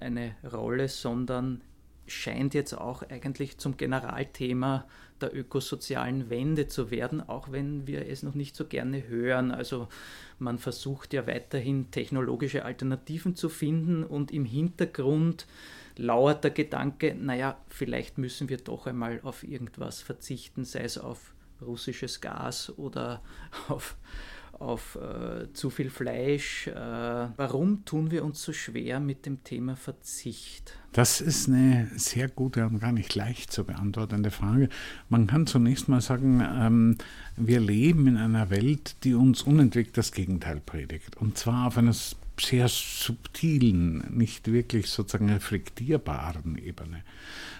eine 0.00 0.34
Rolle, 0.50 0.88
sondern 0.88 1.60
scheint 2.08 2.54
jetzt 2.54 2.74
auch 2.74 3.02
eigentlich 3.02 3.58
zum 3.58 3.76
Generalthema 3.76 4.86
der 5.20 5.34
ökosozialen 5.34 6.30
Wende 6.30 6.68
zu 6.68 6.90
werden, 6.90 7.26
auch 7.26 7.50
wenn 7.50 7.86
wir 7.86 8.06
es 8.06 8.22
noch 8.22 8.34
nicht 8.34 8.56
so 8.56 8.66
gerne 8.66 9.08
hören. 9.08 9.50
Also 9.50 9.88
man 10.38 10.58
versucht 10.58 11.12
ja 11.12 11.26
weiterhin 11.26 11.90
technologische 11.90 12.64
Alternativen 12.64 13.34
zu 13.34 13.48
finden 13.48 14.04
und 14.04 14.30
im 14.30 14.44
Hintergrund 14.44 15.46
lauert 15.96 16.44
der 16.44 16.52
Gedanke, 16.52 17.14
naja, 17.14 17.58
vielleicht 17.68 18.18
müssen 18.18 18.48
wir 18.48 18.58
doch 18.58 18.86
einmal 18.86 19.20
auf 19.24 19.42
irgendwas 19.42 20.00
verzichten, 20.00 20.64
sei 20.64 20.82
es 20.82 20.96
auf 20.96 21.34
russisches 21.60 22.20
Gas 22.20 22.72
oder 22.78 23.20
auf 23.68 23.96
auf 24.58 24.96
äh, 24.96 25.52
zu 25.52 25.70
viel 25.70 25.90
Fleisch. 25.90 26.66
Äh, 26.66 26.74
warum 26.74 27.84
tun 27.84 28.10
wir 28.10 28.24
uns 28.24 28.42
so 28.42 28.52
schwer 28.52 29.00
mit 29.00 29.26
dem 29.26 29.44
Thema 29.44 29.76
Verzicht? 29.76 30.76
Das 30.92 31.20
ist 31.20 31.48
eine 31.48 31.90
sehr 31.94 32.28
gute 32.28 32.66
und 32.66 32.80
gar 32.80 32.92
nicht 32.92 33.14
leicht 33.14 33.52
zu 33.52 33.64
beantwortende 33.64 34.30
Frage. 34.30 34.68
Man 35.08 35.26
kann 35.26 35.46
zunächst 35.46 35.88
mal 35.88 36.00
sagen, 36.00 36.40
ähm, 36.40 36.98
wir 37.36 37.60
leben 37.60 38.06
in 38.06 38.16
einer 38.16 38.50
Welt, 38.50 39.04
die 39.04 39.14
uns 39.14 39.42
unentwegt 39.42 39.96
das 39.96 40.12
Gegenteil 40.12 40.60
predigt. 40.64 41.16
Und 41.16 41.38
zwar 41.38 41.66
auf 41.66 41.78
einer 41.78 41.92
sehr 42.40 42.68
subtilen, 42.68 44.04
nicht 44.10 44.50
wirklich 44.50 44.88
sozusagen 44.88 45.30
reflektierbaren 45.30 46.56
Ebene. 46.58 47.02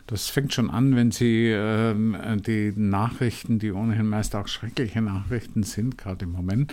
Das 0.08 0.28
fängt 0.28 0.54
schon 0.54 0.70
an, 0.70 0.96
wenn 0.96 1.10
Sie 1.10 1.50
äh, 1.50 1.94
die 2.38 2.72
Nachrichten, 2.74 3.58
die 3.58 3.72
ohnehin 3.72 4.08
meist 4.08 4.34
auch 4.34 4.48
schreckliche 4.48 5.02
Nachrichten 5.02 5.64
sind, 5.64 5.98
gerade 5.98 6.24
im 6.24 6.32
Moment, 6.32 6.72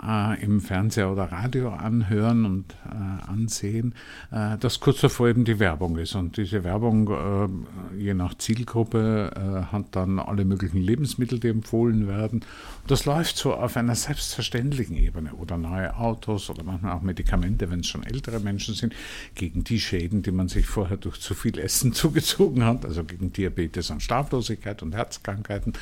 äh, 0.00 0.40
im 0.40 0.60
Fernseher 0.60 1.10
oder 1.10 1.24
Radio 1.24 1.70
anhören 1.70 2.44
und 2.44 2.76
äh, 2.84 3.28
ansehen, 3.28 3.92
äh, 4.30 4.56
dass 4.58 4.78
kurz 4.78 5.00
davor 5.00 5.26
eben 5.26 5.44
die 5.44 5.58
Werbung 5.58 5.98
ist. 5.98 6.14
Und 6.14 6.36
diese 6.36 6.62
Werbung, 6.62 7.10
äh, 7.10 8.00
je 8.00 8.14
nach 8.14 8.34
Zielgruppe, 8.34 9.32
äh, 9.34 9.72
hat 9.72 9.86
dann 9.96 10.20
alle 10.20 10.44
möglichen 10.44 10.78
Lebensmittel, 10.78 11.40
die 11.40 11.48
empfohlen 11.48 12.06
werden. 12.06 12.44
Das 12.86 13.04
läuft 13.04 13.36
so 13.36 13.52
auf 13.52 13.76
einer 13.76 13.96
selbstverständlichen 13.96 14.96
Ebene 14.96 15.34
oder 15.34 15.58
neue 15.58 15.96
Autos 15.96 16.50
oder 16.50 16.62
manchmal 16.62 16.92
auch 16.92 17.02
Medikamente, 17.02 17.45
wenn 17.58 17.80
es 17.80 17.86
schon 17.86 18.02
ältere 18.02 18.40
Menschen 18.40 18.74
sind, 18.74 18.94
gegen 19.34 19.64
die 19.64 19.80
Schäden, 19.80 20.22
die 20.22 20.32
man 20.32 20.48
sich 20.48 20.66
vorher 20.66 20.96
durch 20.96 21.20
zu 21.20 21.34
viel 21.34 21.58
Essen 21.58 21.92
zugezogen 21.94 22.64
hat, 22.64 22.84
also 22.84 23.04
gegen 23.04 23.32
Diabetes 23.32 23.90
und 23.90 24.02
Schlaflosigkeit 24.02 24.82
und 24.82 24.94
Herzkrankheiten. 24.94 25.72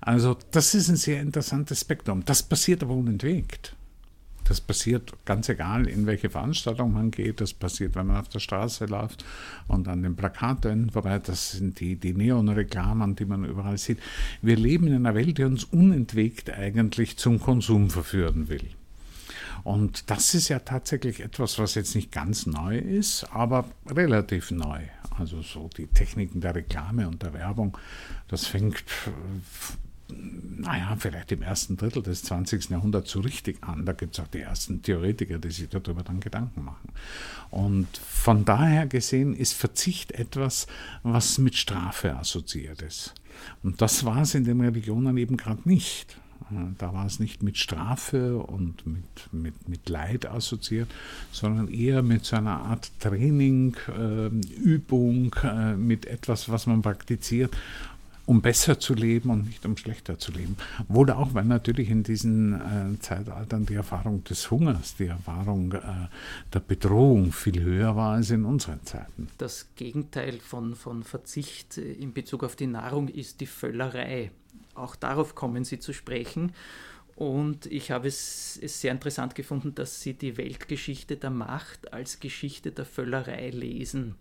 Also 0.00 0.36
das 0.50 0.74
ist 0.74 0.88
ein 0.88 0.96
sehr 0.96 1.20
interessantes 1.20 1.80
Spektrum. 1.80 2.24
Das 2.24 2.42
passiert 2.42 2.82
aber 2.82 2.94
unentwegt. 2.94 3.74
Das 4.44 4.60
passiert 4.60 5.12
ganz 5.24 5.48
egal, 5.48 5.86
in 5.86 6.06
welche 6.06 6.28
Veranstaltung 6.28 6.92
man 6.92 7.10
geht. 7.10 7.40
Das 7.40 7.54
passiert, 7.54 7.94
wenn 7.94 8.08
man 8.08 8.16
auf 8.16 8.28
der 8.28 8.40
Straße 8.40 8.86
läuft 8.86 9.24
und 9.68 9.88
an 9.88 10.02
den 10.02 10.16
Plakaten 10.16 10.90
vorbei. 10.90 11.18
Das 11.18 11.52
sind 11.52 11.78
die, 11.80 11.96
die 11.96 12.12
Neonreklamen, 12.12 13.14
die 13.14 13.24
man 13.24 13.44
überall 13.44 13.78
sieht. 13.78 13.98
Wir 14.40 14.56
leben 14.56 14.88
in 14.88 14.94
einer 14.94 15.14
Welt, 15.14 15.38
die 15.38 15.44
uns 15.44 15.64
unentwegt 15.64 16.50
eigentlich 16.50 17.16
zum 17.16 17.40
Konsum 17.40 17.90
verführen 17.90 18.48
will. 18.48 18.68
Und 19.64 20.10
das 20.10 20.34
ist 20.34 20.48
ja 20.48 20.58
tatsächlich 20.58 21.20
etwas, 21.20 21.58
was 21.58 21.74
jetzt 21.74 21.94
nicht 21.94 22.12
ganz 22.12 22.46
neu 22.46 22.78
ist, 22.78 23.24
aber 23.32 23.66
relativ 23.88 24.50
neu. 24.50 24.80
Also 25.18 25.42
so 25.42 25.68
die 25.76 25.86
Techniken 25.86 26.40
der 26.40 26.54
Reklame 26.54 27.06
und 27.06 27.22
der 27.22 27.32
Werbung, 27.32 27.76
das 28.28 28.46
fängt 28.46 28.84
naja, 30.14 30.96
vielleicht 30.98 31.32
im 31.32 31.42
ersten 31.42 31.76
Drittel 31.76 32.02
des 32.02 32.22
20. 32.24 32.70
Jahrhunderts 32.70 33.10
so 33.10 33.20
richtig 33.20 33.62
an. 33.62 33.84
Da 33.86 33.92
gibt 33.92 34.14
es 34.14 34.20
auch 34.20 34.28
die 34.28 34.40
ersten 34.40 34.82
Theoretiker, 34.82 35.38
die 35.38 35.50
sich 35.50 35.68
darüber 35.68 36.02
dann 36.02 36.20
Gedanken 36.20 36.64
machen. 36.64 36.92
Und 37.50 37.88
von 37.96 38.44
daher 38.44 38.86
gesehen 38.86 39.34
ist 39.34 39.54
Verzicht 39.54 40.12
etwas, 40.12 40.66
was 41.02 41.38
mit 41.38 41.54
Strafe 41.54 42.16
assoziiert 42.16 42.82
ist. 42.82 43.14
Und 43.62 43.80
das 43.80 44.04
war 44.04 44.22
es 44.22 44.34
in 44.34 44.44
den 44.44 44.60
Religionen 44.60 45.16
eben 45.16 45.36
gerade 45.36 45.68
nicht. 45.68 46.16
Da 46.78 46.92
war 46.92 47.06
es 47.06 47.20
nicht 47.20 47.42
mit 47.42 47.58
Strafe 47.58 48.38
und 48.38 48.86
mit, 48.86 49.32
mit, 49.32 49.68
mit 49.68 49.88
Leid 49.88 50.26
assoziiert, 50.26 50.88
sondern 51.30 51.68
eher 51.68 52.02
mit 52.02 52.24
so 52.24 52.36
einer 52.36 52.64
Art 52.64 52.90
Training, 53.00 53.76
äh, 53.88 54.28
Übung, 54.60 55.34
äh, 55.42 55.74
mit 55.74 56.06
etwas, 56.06 56.48
was 56.48 56.66
man 56.66 56.82
praktiziert 56.82 57.54
um 58.26 58.40
besser 58.40 58.78
zu 58.78 58.94
leben 58.94 59.30
und 59.30 59.46
nicht 59.46 59.64
um 59.66 59.76
schlechter 59.76 60.18
zu 60.18 60.32
leben. 60.32 60.56
Wohl 60.88 61.10
auch, 61.10 61.34
weil 61.34 61.44
natürlich 61.44 61.90
in 61.90 62.02
diesen 62.02 62.54
äh, 62.54 62.98
Zeitaltern 63.00 63.66
die 63.66 63.74
Erfahrung 63.74 64.22
des 64.24 64.50
Hungers, 64.50 64.94
die 64.96 65.06
Erfahrung 65.06 65.72
äh, 65.72 65.80
der 66.52 66.60
Bedrohung 66.60 67.32
viel 67.32 67.60
höher 67.62 67.96
war 67.96 68.14
als 68.14 68.30
in 68.30 68.44
unseren 68.44 68.84
Zeiten. 68.84 69.28
Das 69.38 69.66
Gegenteil 69.76 70.38
von, 70.38 70.74
von 70.74 71.02
Verzicht 71.02 71.78
in 71.78 72.12
Bezug 72.12 72.44
auf 72.44 72.56
die 72.56 72.68
Nahrung 72.68 73.08
ist 73.08 73.40
die 73.40 73.46
Völlerei. 73.46 74.30
Auch 74.74 74.96
darauf 74.96 75.34
kommen 75.34 75.64
Sie 75.64 75.78
zu 75.78 75.92
sprechen. 75.92 76.52
Und 77.14 77.66
ich 77.66 77.90
habe 77.90 78.08
es, 78.08 78.58
es, 78.62 78.80
sehr 78.80 78.92
interessant 78.92 79.34
gefunden, 79.34 79.74
dass 79.74 80.00
Sie 80.00 80.14
die 80.14 80.36
Weltgeschichte 80.36 81.16
der 81.16 81.30
Macht 81.30 81.92
als 81.92 82.20
Geschichte 82.20 82.72
der 82.72 82.84
Völlerei 82.86 83.50
lesen. 83.50 84.16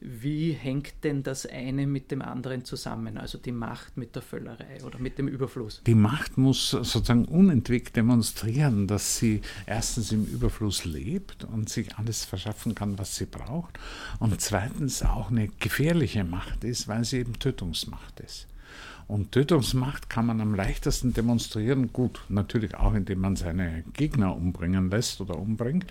Wie 0.00 0.52
hängt 0.52 0.92
denn 1.04 1.22
das 1.22 1.46
eine 1.46 1.86
mit 1.86 2.10
dem 2.10 2.20
anderen 2.20 2.66
zusammen, 2.66 3.16
also 3.16 3.38
die 3.38 3.50
Macht 3.50 3.96
mit 3.96 4.14
der 4.14 4.20
Völlerei 4.20 4.84
oder 4.84 4.98
mit 4.98 5.16
dem 5.16 5.26
Überfluss? 5.26 5.80
Die 5.86 5.94
Macht 5.94 6.36
muss 6.36 6.70
sozusagen 6.70 7.24
unentwegt 7.24 7.96
demonstrieren, 7.96 8.86
dass 8.86 9.16
sie 9.16 9.40
erstens 9.64 10.12
im 10.12 10.26
Überfluss 10.26 10.84
lebt 10.84 11.44
und 11.44 11.70
sich 11.70 11.96
alles 11.96 12.26
verschaffen 12.26 12.74
kann, 12.74 12.98
was 12.98 13.16
sie 13.16 13.24
braucht, 13.24 13.78
und 14.20 14.38
zweitens 14.38 15.02
auch 15.02 15.30
eine 15.30 15.48
gefährliche 15.60 16.24
Macht 16.24 16.62
ist, 16.62 16.88
weil 16.88 17.04
sie 17.04 17.20
eben 17.20 17.38
Tötungsmacht 17.38 18.20
ist. 18.20 18.46
Und 19.08 19.30
Tötungsmacht 19.30 20.10
kann 20.10 20.26
man 20.26 20.40
am 20.40 20.54
leichtesten 20.54 21.14
demonstrieren, 21.14 21.92
gut, 21.92 22.20
natürlich 22.28 22.74
auch 22.74 22.94
indem 22.94 23.20
man 23.20 23.36
seine 23.36 23.84
Gegner 23.92 24.34
umbringen 24.34 24.90
lässt 24.90 25.20
oder 25.20 25.38
umbringt, 25.38 25.86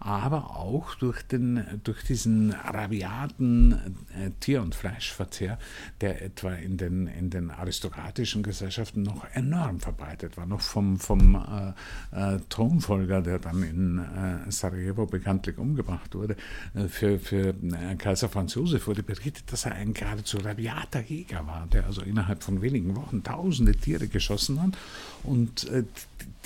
aber 0.00 0.56
auch 0.56 0.96
durch, 0.96 1.22
den, 1.22 1.64
durch 1.84 2.02
diesen 2.02 2.50
rabiaten 2.52 3.72
äh, 4.18 4.30
Tier- 4.40 4.62
und 4.62 4.74
Fleischverzehr, 4.74 5.58
der 6.00 6.22
etwa 6.22 6.54
in 6.54 6.76
den, 6.76 7.06
in 7.06 7.30
den 7.30 7.52
aristokratischen 7.52 8.42
Gesellschaften 8.42 9.02
noch 9.02 9.24
enorm 9.32 9.78
verbreitet 9.78 10.36
war, 10.36 10.46
noch 10.46 10.60
vom, 10.60 10.98
vom 10.98 11.36
äh, 11.36 12.34
äh, 12.34 12.40
Thronfolger, 12.48 13.22
der 13.22 13.38
dann 13.38 13.62
in 13.62 13.98
äh, 13.98 14.50
Sarajevo 14.50 15.06
bekanntlich 15.06 15.56
umgebracht 15.58 16.16
wurde, 16.16 16.36
äh, 16.74 16.88
für, 16.88 17.20
für 17.20 17.50
äh, 17.50 17.94
Kaiser 17.96 18.28
Franz 18.28 18.54
Josef 18.54 18.88
wurde 18.88 19.04
berichtet, 19.04 19.52
dass 19.52 19.66
er 19.66 19.76
ein 19.76 19.94
geradezu 19.94 20.38
rabiater 20.38 21.02
Jäger 21.02 21.46
war, 21.46 21.68
der 21.72 21.86
also 21.86 22.02
innerhalb 22.02 22.42
von 22.42 22.55
wenigen 22.62 22.96
Wochen 22.96 23.22
tausende 23.22 23.74
Tiere 23.74 24.08
geschossen 24.08 24.62
hat. 24.62 24.76
Und 25.22 25.68
äh, 25.70 25.84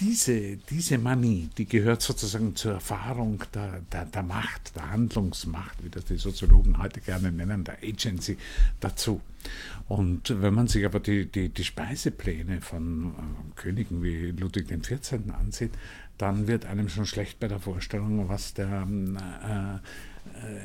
diese, 0.01 0.57
diese 0.57 0.99
Manie, 0.99 1.51
die 1.59 1.67
gehört 1.67 2.01
sozusagen 2.01 2.57
zur 2.57 2.73
Erfahrung 2.73 3.45
der, 3.55 3.81
der, 3.93 4.07
der 4.07 4.23
Macht, 4.23 4.75
der 4.75 4.91
Handlungsmacht, 4.91 5.85
wie 5.85 5.91
das 5.91 6.07
die 6.07 6.17
Soziologen 6.17 6.79
heute 6.79 7.01
gerne 7.01 7.31
nennen, 7.31 7.65
der 7.65 7.79
Agency 7.83 8.39
dazu. 8.81 9.21
Und 9.89 10.41
wenn 10.41 10.55
man 10.55 10.69
sich 10.69 10.85
aber 10.87 11.01
die, 11.01 11.27
die, 11.27 11.51
die 11.51 11.65
Speisepläne 11.65 12.61
von 12.61 13.09
äh, 13.09 13.61
Königen 13.61 14.03
wie 14.03 14.31
Ludwig 14.31 14.69
XIV. 14.69 15.21
ansieht, 15.39 15.73
dann 16.17 16.47
wird 16.47 16.67
einem 16.67 16.89
schon 16.89 17.07
schlecht 17.07 17.41
bei 17.41 17.49
der 17.49 17.61
Vorstellung, 17.61 18.29
was 18.29 18.55
der 18.55 18.87
äh, 18.87 19.77
äh, 19.77 19.79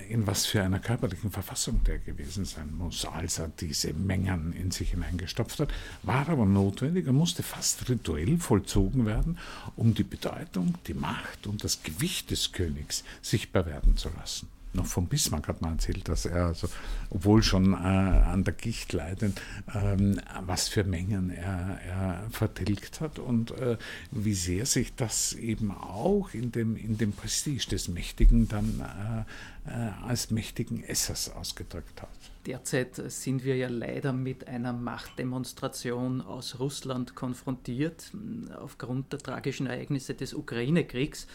in 0.09 0.25
was 0.27 0.45
für 0.45 0.61
einer 0.61 0.79
körperlichen 0.79 1.31
Verfassung 1.31 1.83
der 1.83 1.99
gewesen 1.99 2.45
sein 2.45 2.73
muss, 2.77 3.05
als 3.05 3.39
er 3.39 3.49
diese 3.49 3.93
Mengen 3.93 4.53
in 4.53 4.71
sich 4.71 4.91
hineingestopft 4.91 5.59
hat, 5.59 5.73
war 6.03 6.29
aber 6.29 6.45
notwendig, 6.45 7.07
er 7.07 7.13
musste 7.13 7.43
fast 7.43 7.89
rituell 7.89 8.37
vollzogen 8.37 9.05
werden, 9.05 9.37
um 9.75 9.93
die 9.93 10.03
Bedeutung, 10.03 10.75
die 10.87 10.93
Macht 10.93 11.47
und 11.47 11.63
das 11.63 11.83
Gewicht 11.83 12.31
des 12.31 12.51
Königs 12.51 13.03
sichtbar 13.21 13.65
werden 13.65 13.97
zu 13.97 14.09
lassen 14.17 14.54
noch 14.75 14.85
von 14.85 15.07
Bismarck 15.07 15.47
hat 15.47 15.61
man 15.61 15.73
erzählt, 15.73 16.07
dass 16.07 16.25
er, 16.25 16.47
also, 16.47 16.67
obwohl 17.09 17.43
schon 17.43 17.73
äh, 17.73 17.75
an 17.75 18.43
der 18.43 18.53
Gicht 18.53 18.93
leidend, 18.93 19.41
ähm, 19.73 20.19
was 20.45 20.67
für 20.67 20.83
Mengen 20.83 21.29
er, 21.29 21.79
er 21.81 22.27
vertilgt 22.29 23.01
hat 23.01 23.19
und 23.19 23.51
äh, 23.51 23.77
wie 24.11 24.33
sehr 24.33 24.65
sich 24.65 24.95
das 24.95 25.33
eben 25.33 25.71
auch 25.71 26.33
in 26.33 26.51
dem, 26.51 26.75
in 26.75 26.97
dem 26.97 27.11
Prestige 27.11 27.67
des 27.69 27.87
Mächtigen 27.87 28.47
dann 28.47 28.81
äh, 28.81 29.69
äh 29.69 29.91
als 30.05 30.29
mächtigen 30.29 30.83
Essers 30.83 31.29
ausgedrückt 31.29 32.01
hat. 32.01 32.09
Derzeit 32.45 33.01
sind 33.07 33.43
wir 33.43 33.55
ja 33.55 33.69
leider 33.69 34.13
mit 34.13 34.47
einer 34.47 34.71
Machtdemonstration 34.71 36.21
aus 36.21 36.59
Russland 36.59 37.15
konfrontiert, 37.15 38.11
aufgrund 38.59 39.11
der 39.13 39.19
tragischen 39.19 39.65
Ereignisse 39.65 40.13
des 40.13 40.35
Ukraine-Kriegs. 40.35 41.27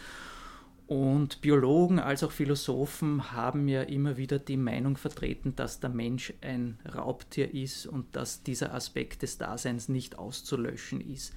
Und 0.91 1.41
Biologen 1.41 2.01
als 2.01 2.25
auch 2.25 2.33
Philosophen 2.33 3.31
haben 3.31 3.69
ja 3.69 3.83
immer 3.83 4.17
wieder 4.17 4.41
die 4.41 4.57
Meinung 4.57 4.97
vertreten, 4.97 5.55
dass 5.55 5.79
der 5.79 5.91
Mensch 5.91 6.35
ein 6.41 6.81
Raubtier 6.85 7.55
ist 7.55 7.87
und 7.87 8.17
dass 8.17 8.43
dieser 8.43 8.75
Aspekt 8.75 9.23
des 9.23 9.39
Daseins 9.39 9.89
nicht 9.89 10.19
auszulöschen 10.19 11.01
ist. 11.01 11.33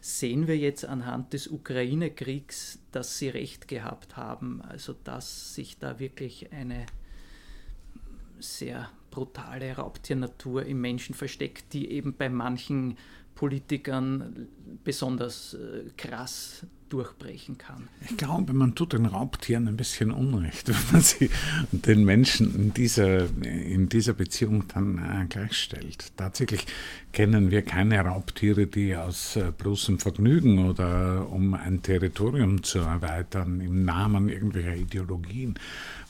Sehen 0.00 0.46
wir 0.46 0.56
jetzt 0.56 0.86
anhand 0.86 1.34
des 1.34 1.48
Ukraine-Kriegs, 1.48 2.78
dass 2.92 3.18
sie 3.18 3.28
recht 3.28 3.68
gehabt 3.68 4.16
haben, 4.16 4.62
also 4.62 4.94
dass 5.04 5.54
sich 5.54 5.78
da 5.78 5.98
wirklich 5.98 6.50
eine 6.50 6.86
sehr 8.38 8.88
brutale 9.10 9.76
Raubtiernatur 9.76 10.64
im 10.64 10.80
Menschen 10.80 11.14
versteckt, 11.14 11.74
die 11.74 11.90
eben 11.90 12.14
bei 12.14 12.30
manchen 12.30 12.96
Politikern 13.34 14.48
besonders 14.82 15.52
äh, 15.52 15.90
krass 15.98 16.66
durchbrechen 16.94 17.58
kann. 17.58 17.88
Ich 18.08 18.16
glaube, 18.16 18.52
man 18.52 18.76
tut 18.76 18.92
den 18.92 19.06
Raubtieren 19.06 19.66
ein 19.66 19.76
bisschen 19.76 20.12
Unrecht, 20.12 20.68
wenn 20.68 20.92
man 20.92 21.00
sie 21.00 21.28
den 21.72 22.04
Menschen 22.04 22.54
in 22.54 22.72
dieser, 22.72 23.26
in 23.42 23.88
dieser 23.88 24.12
Beziehung 24.12 24.64
dann 24.72 24.98
äh, 24.98 25.26
gleichstellt. 25.26 26.12
Tatsächlich 26.16 26.66
kennen 27.12 27.50
wir 27.50 27.62
keine 27.62 27.98
Raubtiere, 28.00 28.68
die 28.68 28.94
aus 28.94 29.34
äh, 29.34 29.50
bloßem 29.56 29.98
Vergnügen 29.98 30.68
oder 30.68 31.28
um 31.30 31.54
ein 31.54 31.82
Territorium 31.82 32.62
zu 32.62 32.78
erweitern 32.78 33.60
im 33.60 33.84
Namen 33.84 34.28
irgendwelcher 34.28 34.76
Ideologien 34.76 35.58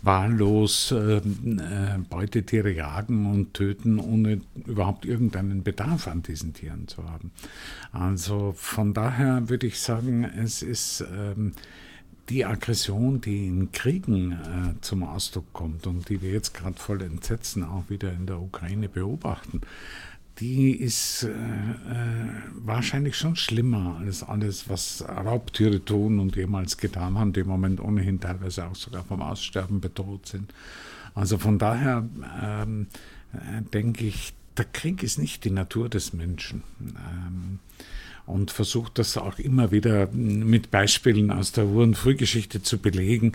wahllos 0.05 0.93
äh, 0.93 1.17
äh, 1.17 1.23
Beutetiere 2.09 2.73
jagen 2.73 3.27
und 3.27 3.55
töten, 3.55 3.99
ohne 3.99 4.41
überhaupt 4.67 5.05
irgendeinen 5.05 5.63
Bedarf 5.63 6.09
an 6.09 6.23
diesen 6.23 6.53
Tieren 6.53 6.89
zu 6.89 7.05
haben. 7.05 7.31
Also 7.93 8.55
von 8.57 8.95
daher 8.95 9.49
würde 9.49 9.67
ich 9.67 9.81
sagen, 9.81 10.25
es 10.25 10.63
ist 10.63 11.05
ähm, 11.17 11.53
die 12.29 12.45
Aggression, 12.45 13.21
die 13.21 13.47
in 13.47 13.73
Kriegen 13.73 14.33
äh, 14.33 14.81
zum 14.81 15.03
Ausdruck 15.03 15.53
kommt 15.53 15.87
und 15.87 16.09
die 16.09 16.23
wir 16.23 16.33
jetzt 16.33 16.55
gerade 16.55 16.79
voll 16.79 17.03
Entsetzen 17.03 17.63
auch 17.65 17.85
wieder 17.89 18.13
in 18.13 18.27
der 18.27 18.41
Ukraine 18.41 18.89
beobachten, 18.89 19.61
die 20.41 20.73
ist 20.73 21.23
äh, 21.23 21.29
äh, 21.29 21.33
wahrscheinlich 22.55 23.17
schon 23.17 23.37
schlimmer 23.37 23.99
als 24.01 24.23
alles, 24.23 24.69
was 24.69 25.05
Raubtiere 25.09 25.85
tun 25.85 26.19
und 26.19 26.35
jemals 26.37 26.77
getan 26.77 27.19
haben, 27.19 27.33
die 27.33 27.41
im 27.41 27.47
Moment 27.47 27.81
ohnehin 27.81 28.21
teilweise 28.21 28.67
auch 28.67 28.75
sogar 28.75 29.05
vom 29.05 29.23
Aussterben 29.23 29.81
bedroht 29.81 30.27
sind. 30.27 30.53
Also 31.15 31.39
von 31.39 31.59
daher 31.59 32.09
ähm, 32.43 32.89
äh, 33.33 33.63
denke 33.73 34.05
ich, 34.05 34.35
der 34.57 34.65
Krieg 34.65 35.03
ist 35.03 35.19
nicht 35.19 35.45
die 35.45 35.51
Natur 35.51 35.89
des 35.89 36.13
Menschen. 36.13 36.63
Ähm, 36.81 37.61
und 38.27 38.51
versucht 38.51 38.99
das 38.99 39.17
auch 39.17 39.39
immer 39.39 39.71
wieder 39.71 40.09
mit 40.13 40.71
Beispielen 40.71 41.31
aus 41.31 41.53
der 41.53 41.67
und 41.67 41.95
Frühgeschichte 41.95 42.63
zu 42.63 42.79
belegen. 42.79 43.33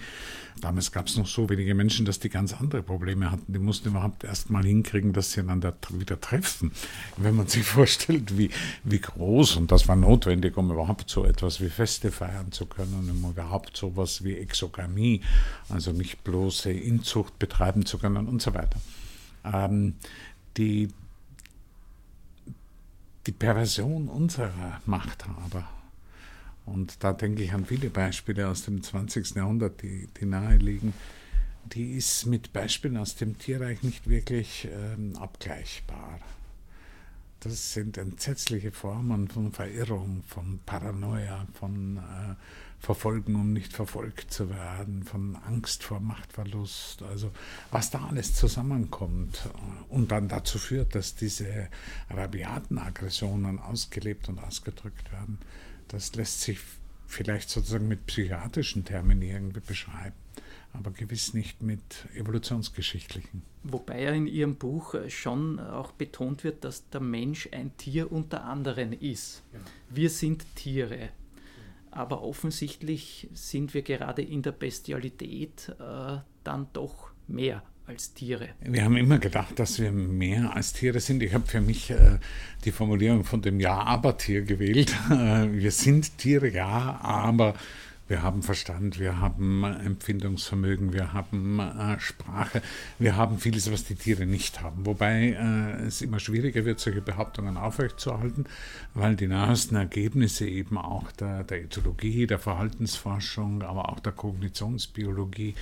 Damals 0.62 0.92
gab 0.92 1.08
es 1.08 1.16
noch 1.16 1.28
so 1.28 1.50
wenige 1.50 1.74
Menschen, 1.74 2.06
dass 2.06 2.20
die 2.20 2.30
ganz 2.30 2.54
andere 2.54 2.84
Probleme 2.84 3.32
hatten. 3.32 3.54
Die 3.54 3.60
mussten 3.60 3.90
überhaupt 3.90 4.24
erst 4.24 4.50
mal 4.50 4.64
hinkriegen, 4.64 5.14
dass 5.14 5.32
sie 5.32 5.40
einander 5.40 5.74
wieder 5.92 6.20
treffen. 6.20 6.72
Wenn 7.18 7.36
man 7.36 7.48
sich 7.48 7.64
vorstellt, 7.66 8.38
wie, 8.38 8.50
wie 8.84 9.00
groß, 9.00 9.56
und 9.56 9.72
das 9.72 9.88
war 9.88 9.96
notwendig, 9.96 10.58
um 10.58 10.72
überhaupt 10.72 11.10
so 11.10 11.24
etwas 11.24 11.62
wie 11.62 11.70
Feste 11.70 12.12
feiern 12.12 12.52
zu 12.52 12.66
können, 12.66 13.10
um 13.10 13.32
überhaupt 13.32 13.78
so 13.78 13.90
etwas 13.90 14.24
wie 14.24 14.36
Exogamie, 14.36 15.22
also 15.70 15.92
nicht 15.92 16.24
bloße 16.24 16.72
Inzucht 16.72 17.40
betreiben 17.40 17.86
zu 17.86 17.98
können 17.98 18.28
und 18.28 18.42
so 18.42 18.54
weiter. 18.54 18.82
Ähm, 19.46 19.96
die, 20.58 20.90
die 23.30 23.34
Perversion 23.34 24.08
unserer 24.08 24.82
Machthaber 24.88 25.70
Und 26.66 27.04
da 27.04 27.14
denke 27.14 27.44
ich 27.44 27.54
an 27.54 27.64
viele 27.64 27.92
Beispiele 27.92 28.48
aus 28.48 28.66
dem 28.66 28.82
20. 28.82 29.36
Jahrhundert, 29.36 29.84
die, 29.84 30.10
die 30.20 30.26
nahe 30.26 30.58
liegen. 30.58 30.96
Die 31.66 31.92
ist 31.92 32.26
mit 32.26 32.54
Beispielen 32.54 32.98
aus 32.98 33.18
dem 33.18 33.38
Tierreich 33.38 33.84
nicht 33.84 34.10
wirklich 34.10 34.68
ähm, 34.72 35.16
abgleichbar. 35.16 36.18
Das 37.42 37.74
sind 37.74 38.00
entsetzliche 38.00 38.72
Formen 38.72 39.28
von 39.28 39.52
Verirrung, 39.52 40.24
von 40.26 40.60
Paranoia, 40.66 41.46
von 41.54 41.98
äh, 41.98 42.34
Verfolgen, 42.80 43.36
um 43.36 43.52
nicht 43.52 43.74
verfolgt 43.74 44.32
zu 44.32 44.50
werden, 44.50 45.04
von 45.04 45.36
Angst 45.36 45.84
vor 45.84 46.00
Machtverlust. 46.00 47.04
Also 47.04 47.32
was 47.72 47.92
da 47.92 48.06
alles 48.06 48.36
zusammenkommt 48.36 49.50
und 49.90 50.12
dann 50.12 50.28
dazu 50.28 50.58
führt, 50.58 50.96
dass 50.96 51.16
diese 51.16 51.68
rabiaten 52.10 52.78
Aggressionen 52.78 53.60
ausgelebt 53.60 54.30
und 54.30 54.40
ausgedrückt 54.40 55.12
werden, 55.12 55.40
das 55.90 56.16
lässt 56.16 56.42
sich 56.42 56.60
vielleicht 57.08 57.50
sozusagen 57.50 57.88
mit 57.88 58.06
psychiatrischen 58.06 58.86
Termini 58.86 59.32
irgendwie 59.32 59.62
beschreiben 59.62 60.14
aber 60.74 60.92
gewiss 60.92 61.34
nicht 61.34 61.62
mit 61.62 61.82
evolutionsgeschichtlichen. 62.16 63.42
Wobei 63.64 64.04
ja 64.04 64.12
in 64.12 64.28
Ihrem 64.28 64.56
Buch 64.56 64.96
schon 65.10 65.60
auch 65.60 65.92
betont 65.92 66.44
wird, 66.44 66.64
dass 66.64 66.90
der 66.90 67.02
Mensch 67.02 67.50
ein 67.52 67.76
Tier 67.78 68.12
unter 68.12 68.46
anderen 68.46 68.94
ist. 68.94 69.44
Ja. 69.54 69.60
Wir 69.90 70.10
sind 70.10 70.46
Tiere. 70.56 71.10
Aber 72.00 72.24
offensichtlich 72.24 73.28
sind 73.34 73.74
wir 73.74 73.82
gerade 73.82 74.22
in 74.22 74.42
der 74.42 74.54
Bestialität 74.54 75.76
äh, 75.82 76.20
dann 76.46 76.68
doch 76.72 77.12
mehr 77.28 77.62
als 77.88 78.14
Tiere. 78.14 78.48
Wir 78.62 78.86
haben 78.86 78.96
immer 78.96 79.20
gedacht, 79.20 79.60
dass 79.60 79.80
wir 79.80 79.92
mehr 79.92 80.56
als 80.56 80.72
Tiere 80.72 81.02
sind. 81.02 81.22
Ich 81.22 81.34
habe 81.34 81.46
für 81.46 81.60
mich 81.60 81.90
äh, 81.90 82.20
die 82.64 82.72
Formulierung 82.72 83.26
von 83.26 83.42
dem 83.42 83.60
Ja-Aber-Tier 83.60 84.44
gewählt. 84.44 84.96
Äh, 85.12 85.52
wir 85.52 85.72
sind 85.72 86.18
Tiere, 86.18 86.48
ja, 86.48 87.02
aber 87.02 87.56
wir 88.10 88.24
haben 88.24 88.42
Verstand, 88.42 89.00
wir 89.00 89.20
haben 89.20 89.64
Empfindungsvermögen, 89.64 90.94
wir 90.94 91.14
haben 91.14 91.60
äh, 91.60 92.00
Sprache, 92.00 92.64
wir 92.98 93.16
haben 93.16 93.38
vieles, 93.38 93.72
was 93.72 93.84
die 93.84 93.94
Tiere 93.94 94.26
nicht 94.26 94.62
haben. 94.62 94.88
Wobei 94.88 95.38
äh, 95.40 95.86
es 95.86 96.02
immer 96.02 96.20
schwieriger 96.20 96.66
wird, 96.66 96.80
solche 96.80 97.02
Behauptungen 97.02 97.56
aufrechtzuerhalten, 97.56 98.46
weil 98.96 99.16
die 99.16 99.28
nahesten 99.28 99.76
Ergebnisse 99.76 100.48
eben 100.48 100.80
auch 100.80 101.12
der, 101.12 101.44
der 101.44 101.62
Ethologie, 101.62 102.26
der 102.26 102.40
Verhaltensforschung, 102.40 103.62
aber 103.62 103.90
auch 103.90 104.00
der 104.00 104.14
Kognitionsbiologie, 104.14 105.54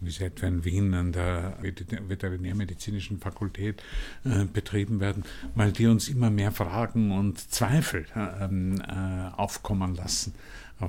wie 0.00 0.10
sie 0.10 0.24
etwa 0.24 0.46
in 0.46 0.64
Wien 0.66 0.92
an 0.92 1.12
der 1.12 1.56
Veterinärmedizinischen 1.62 3.18
Fakultät 3.18 3.82
äh, 4.24 4.44
betrieben 4.44 5.00
werden, 5.00 5.24
weil 5.54 5.72
die 5.72 5.86
uns 5.86 6.08
immer 6.08 6.28
mehr 6.28 6.52
Fragen 6.52 7.12
und 7.12 7.38
Zweifel 7.50 8.04
ähm, 8.14 8.82
äh, 8.82 9.34
aufkommen 9.34 9.94
lassen 9.94 10.34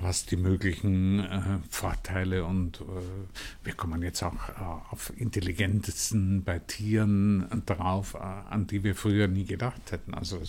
was 0.01 0.25
die 0.25 0.37
möglichen 0.37 1.19
äh, 1.19 1.41
Vorteile 1.69 2.45
und 2.45 2.81
äh, 2.81 2.83
wir 3.63 3.73
kommen 3.73 4.01
jetzt 4.01 4.23
auch 4.23 4.49
äh, 4.49 4.91
auf 4.91 5.11
Intelligenzen 5.17 6.43
bei 6.43 6.59
Tieren 6.59 7.63
drauf, 7.65 8.15
äh, 8.15 8.17
an 8.17 8.67
die 8.67 8.83
wir 8.83 8.95
früher 8.95 9.27
nie 9.27 9.45
gedacht 9.45 9.91
hätten. 9.91 10.13
Also 10.13 10.41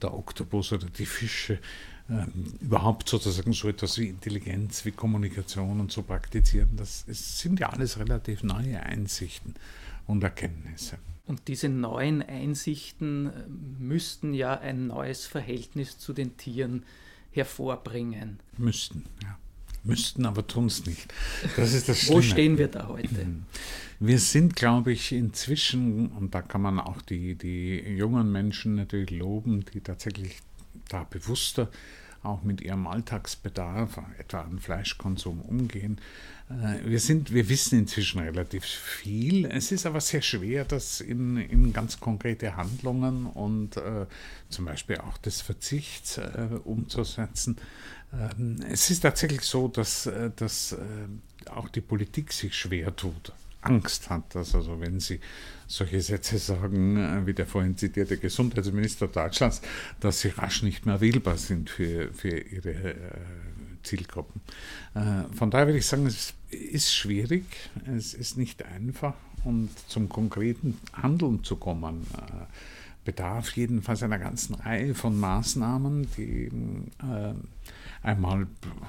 der 0.00 0.14
Oktopus 0.14 0.72
oder 0.72 0.86
die 0.86 1.06
Fische, 1.06 1.58
ähm, 2.10 2.54
überhaupt 2.60 3.08
sozusagen 3.08 3.52
so 3.52 3.68
etwas 3.68 3.98
wie 3.98 4.08
Intelligenz, 4.08 4.84
wie 4.84 4.92
Kommunikation 4.92 5.80
und 5.80 5.92
so 5.92 6.02
praktizieren, 6.02 6.70
das 6.76 7.04
ist, 7.06 7.38
sind 7.38 7.60
ja 7.60 7.70
alles 7.70 7.98
relativ 7.98 8.42
neue 8.42 8.82
Einsichten 8.82 9.54
und 10.06 10.22
Erkenntnisse. 10.22 10.98
Und 11.26 11.46
diese 11.46 11.68
neuen 11.68 12.22
Einsichten 12.22 13.26
äh, 13.26 13.30
müssten 13.78 14.34
ja 14.34 14.58
ein 14.58 14.88
neues 14.88 15.26
Verhältnis 15.26 15.98
zu 15.98 16.12
den 16.12 16.36
Tieren 16.36 16.84
hervorbringen. 17.32 18.40
Müssten, 18.58 19.04
ja. 19.22 19.38
Müssten, 19.84 20.26
aber 20.26 20.46
tun 20.46 20.66
es 20.66 20.86
nicht. 20.86 21.12
Das 21.56 21.72
ist 21.72 21.88
das 21.88 22.08
Wo 22.08 22.22
stehen 22.22 22.56
wir 22.56 22.68
da 22.68 22.86
heute? 22.86 23.24
Mhm. 23.24 23.46
Wir 23.98 24.18
sind, 24.18 24.54
glaube 24.54 24.92
ich, 24.92 25.12
inzwischen, 25.12 26.08
und 26.12 26.34
da 26.34 26.42
kann 26.42 26.62
man 26.62 26.78
auch 26.78 27.02
die, 27.02 27.34
die 27.34 27.78
jungen 27.96 28.30
Menschen 28.30 28.76
natürlich 28.76 29.10
loben, 29.10 29.64
die 29.72 29.80
tatsächlich 29.80 30.38
da 30.88 31.04
bewusster 31.04 31.68
auch 32.22 32.42
mit 32.42 32.60
ihrem 32.60 32.86
Alltagsbedarf, 32.86 34.00
etwa 34.18 34.42
an 34.42 34.58
Fleischkonsum 34.58 35.40
umgehen. 35.40 36.00
Äh, 36.50 36.88
wir, 36.88 37.00
sind, 37.00 37.32
wir 37.32 37.48
wissen 37.48 37.78
inzwischen 37.78 38.20
relativ 38.20 38.64
viel. 38.64 39.46
Es 39.46 39.72
ist 39.72 39.86
aber 39.86 40.00
sehr 40.00 40.22
schwer, 40.22 40.64
das 40.64 41.00
in, 41.00 41.36
in 41.36 41.72
ganz 41.72 42.00
konkrete 42.00 42.56
Handlungen 42.56 43.26
und 43.26 43.76
äh, 43.76 44.06
zum 44.48 44.64
Beispiel 44.64 44.98
auch 44.98 45.18
des 45.18 45.40
Verzichts 45.40 46.18
äh, 46.18 46.48
umzusetzen. 46.64 47.56
Ähm, 48.12 48.60
es 48.70 48.90
ist 48.90 49.00
tatsächlich 49.00 49.42
so, 49.42 49.68
dass, 49.68 50.06
äh, 50.06 50.30
dass 50.34 50.72
äh, 50.72 51.50
auch 51.50 51.68
die 51.68 51.80
Politik 51.80 52.32
sich 52.32 52.54
schwer 52.54 52.94
tut. 52.94 53.32
Angst 53.62 54.10
hat, 54.10 54.34
dass 54.34 54.54
also 54.54 54.80
wenn 54.80 55.00
sie 55.00 55.20
solche 55.66 56.00
Sätze 56.00 56.38
sagen, 56.38 56.96
äh, 56.96 57.26
wie 57.26 57.34
der 57.34 57.46
vorhin 57.46 57.76
zitierte 57.76 58.18
Gesundheitsminister 58.18 59.08
Deutschlands, 59.08 59.62
dass 60.00 60.20
sie 60.20 60.28
rasch 60.28 60.62
nicht 60.62 60.86
mehr 60.86 61.00
wählbar 61.00 61.38
sind 61.38 61.70
für, 61.70 62.12
für 62.12 62.38
ihre 62.38 62.70
äh, 62.70 62.94
Zielgruppen. 63.82 64.40
Äh, 64.94 65.24
von 65.34 65.50
daher 65.50 65.66
würde 65.66 65.78
ich 65.78 65.86
sagen, 65.86 66.06
es 66.06 66.34
ist 66.50 66.94
schwierig, 66.94 67.44
es 67.96 68.14
ist 68.14 68.36
nicht 68.36 68.64
einfach 68.64 69.14
und 69.44 69.70
zum 69.88 70.08
konkreten 70.08 70.78
Handeln 70.92 71.42
zu 71.42 71.56
kommen 71.56 72.06
bedarf 73.04 73.56
jedenfalls 73.56 74.02
einer 74.02 74.18
ganzen 74.18 74.54
Reihe 74.54 74.94
von 74.94 75.18
Maßnahmen, 75.18 76.06
die 76.16 76.46
äh, 76.46 77.34
einmal 78.02 78.48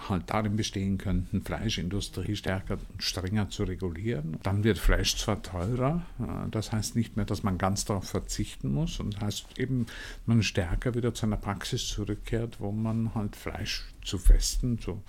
halt 0.09 0.23
darin 0.27 0.55
bestehen 0.55 0.97
könnten, 0.97 1.43
Fleischindustrie 1.43 2.35
stärker 2.35 2.77
und 2.91 3.03
strenger 3.03 3.49
zu 3.49 3.63
regulieren. 3.63 4.37
Dann 4.43 4.63
wird 4.63 4.77
Fleisch 4.77 5.15
zwar 5.17 5.41
teurer, 5.41 6.05
äh, 6.19 6.49
das 6.49 6.71
heißt 6.71 6.95
nicht 6.95 7.15
mehr, 7.15 7.25
dass 7.25 7.43
man 7.43 7.57
ganz 7.57 7.85
darauf 7.85 8.05
verzichten 8.05 8.73
muss 8.73 8.99
und 8.99 9.21
heißt 9.21 9.59
eben, 9.59 9.85
man 10.25 10.43
stärker 10.43 10.95
wieder 10.95 11.13
zu 11.13 11.25
einer 11.25 11.37
Praxis 11.37 11.87
zurückkehrt, 11.87 12.59
wo 12.59 12.71
man 12.71 13.13
halt 13.15 13.35
Fleisch 13.35 13.85
zu 14.03 14.17
festen, 14.17 14.79
zu 14.79 15.03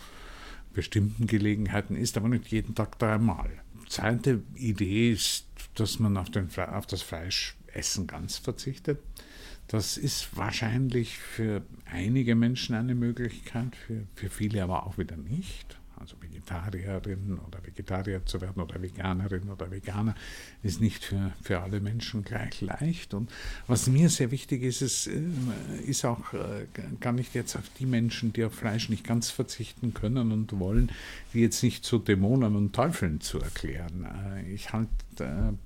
bestimmten 0.73 1.27
Gelegenheiten 1.27 1.97
isst, 1.97 2.17
aber 2.17 2.29
nicht 2.29 2.49
jeden 2.49 2.75
Tag 2.75 2.99
dreimal. 2.99 3.51
Zweite 3.89 4.43
Idee 4.55 5.13
ist, 5.13 5.47
dass 5.75 5.99
man 5.99 6.17
auf, 6.17 6.31
den, 6.31 6.49
auf 6.57 6.87
das 6.87 7.03
Fleisch 7.03 7.57
Essen 7.73 8.07
ganz 8.07 8.39
verzichtet. 8.39 8.99
Das 9.69 9.97
ist 9.97 10.37
wahrscheinlich 10.37 11.19
für 11.19 11.63
einige 11.87 12.35
Menschen 12.35 12.75
eine 12.75 12.95
Möglichkeit, 12.95 13.75
für, 13.75 14.07
für 14.15 14.29
viele 14.29 14.63
aber 14.63 14.87
auch 14.87 14.99
wieder 14.99 15.17
nicht 15.17 15.79
also 16.05 16.17
Vegetarierin 16.21 17.39
oder 17.47 17.65
Vegetarier 17.65 18.25
zu 18.27 18.41
werden 18.41 18.63
oder 18.63 18.81
Veganerin 18.81 19.49
oder 19.49 19.71
Veganer, 19.71 20.15
ist 20.63 20.81
nicht 20.81 21.05
für, 21.05 21.33
für 21.43 21.61
alle 21.61 21.81
Menschen 21.81 22.25
gleich 22.25 22.61
leicht. 22.61 23.15
Und 23.15 23.31
was 23.67 23.87
mir 23.87 24.11
sehr 24.11 24.31
wichtig 24.31 24.63
ist, 24.63 24.83
ist, 24.83 25.07
äh, 25.07 25.23
ist 25.87 26.05
auch 26.05 26.33
äh, 26.35 26.67
gar 27.01 27.13
nicht 27.13 27.35
jetzt 27.35 27.57
auf 27.57 27.69
die 27.79 27.87
Menschen, 27.87 28.33
die 28.33 28.45
auf 28.45 28.55
Fleisch 28.55 28.89
nicht 28.89 29.05
ganz 29.05 29.31
verzichten 29.31 29.95
können 29.95 30.31
und 30.31 30.59
wollen, 30.59 30.91
die 31.33 31.41
jetzt 31.41 31.63
nicht 31.63 31.85
zu 31.85 31.99
Dämonen 31.99 32.55
und 32.55 32.75
Teufeln 32.75 33.21
zu 33.21 33.41
erklären. 33.41 34.07
Äh, 34.37 34.53
ich 34.53 34.73
halte 34.73 34.89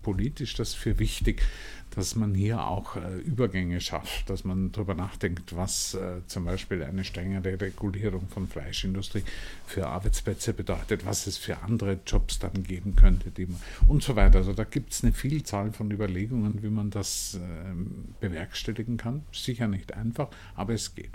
politisch 0.03 0.55
das 0.55 0.75
für 0.75 0.99
wichtig, 0.99 1.43
dass 1.91 2.15
man 2.15 2.35
hier 2.35 2.67
auch 2.67 2.97
äh, 2.97 3.19
Übergänge 3.19 3.81
schafft, 3.81 4.31
dass 4.31 4.45
man 4.45 4.73
darüber 4.73 4.95
nachdenkt, 4.95 5.57
was 5.57 5.95
äh, 5.95 6.21
zum 6.27 6.45
Beispiel 6.45 6.83
eine 6.83 7.05
strengere 7.05 7.61
Regulierung 7.61 8.29
von 8.29 8.47
Fleischindustrie 8.47 9.23
für 9.67 9.87
Arbeitsplätze 9.87 10.53
bedeutet, 10.53 11.05
was 11.07 11.27
es 11.27 11.39
für 11.39 11.63
andere 11.63 11.99
Jobs 12.07 12.39
dann 12.39 12.63
geben 12.63 12.97
könnte, 12.97 13.31
die 13.31 13.47
man, 13.47 13.61
und 13.87 14.03
so 14.03 14.17
weiter. 14.17 14.39
Also 14.39 14.53
da 14.53 14.65
gibt 14.65 14.93
es 14.93 15.03
eine 15.03 15.13
Vielzahl 15.13 15.73
von 15.73 15.91
Überlegungen, 15.91 16.63
wie 16.63 16.71
man 16.71 16.91
das 16.91 17.35
äh, 17.35 17.75
bewerkstelligen 18.21 18.97
kann. 18.97 19.23
Sicher 19.33 19.69
nicht 19.69 19.95
einfach, 19.95 20.29
aber 20.55 20.75
es 20.75 20.95
geht. 20.95 21.13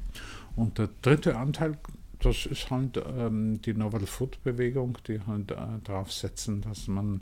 Und 0.55 0.77
der 0.77 0.89
dritte 1.01 1.37
Anteil 1.37 1.77
das 2.23 2.45
ist 2.45 2.71
halt 2.71 2.97
ähm, 3.17 3.61
die 3.61 3.73
Novel 3.73 4.05
Food 4.05 4.41
Bewegung, 4.43 4.97
die 5.07 5.19
halt 5.27 5.51
äh, 5.51 5.55
darauf 5.83 6.11
setzen, 6.11 6.61
dass 6.61 6.87
man 6.87 7.21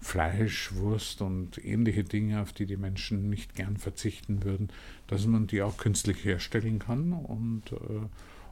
Fleisch, 0.00 0.72
Wurst 0.74 1.20
und 1.20 1.62
ähnliche 1.64 2.04
Dinge, 2.04 2.40
auf 2.40 2.52
die 2.52 2.66
die 2.66 2.76
Menschen 2.76 3.28
nicht 3.28 3.54
gern 3.54 3.76
verzichten 3.76 4.44
würden, 4.44 4.70
dass 5.06 5.26
man 5.26 5.46
die 5.46 5.62
auch 5.62 5.76
künstlich 5.76 6.24
herstellen 6.24 6.78
kann 6.78 7.12
und 7.12 7.72
äh, 7.72 8.06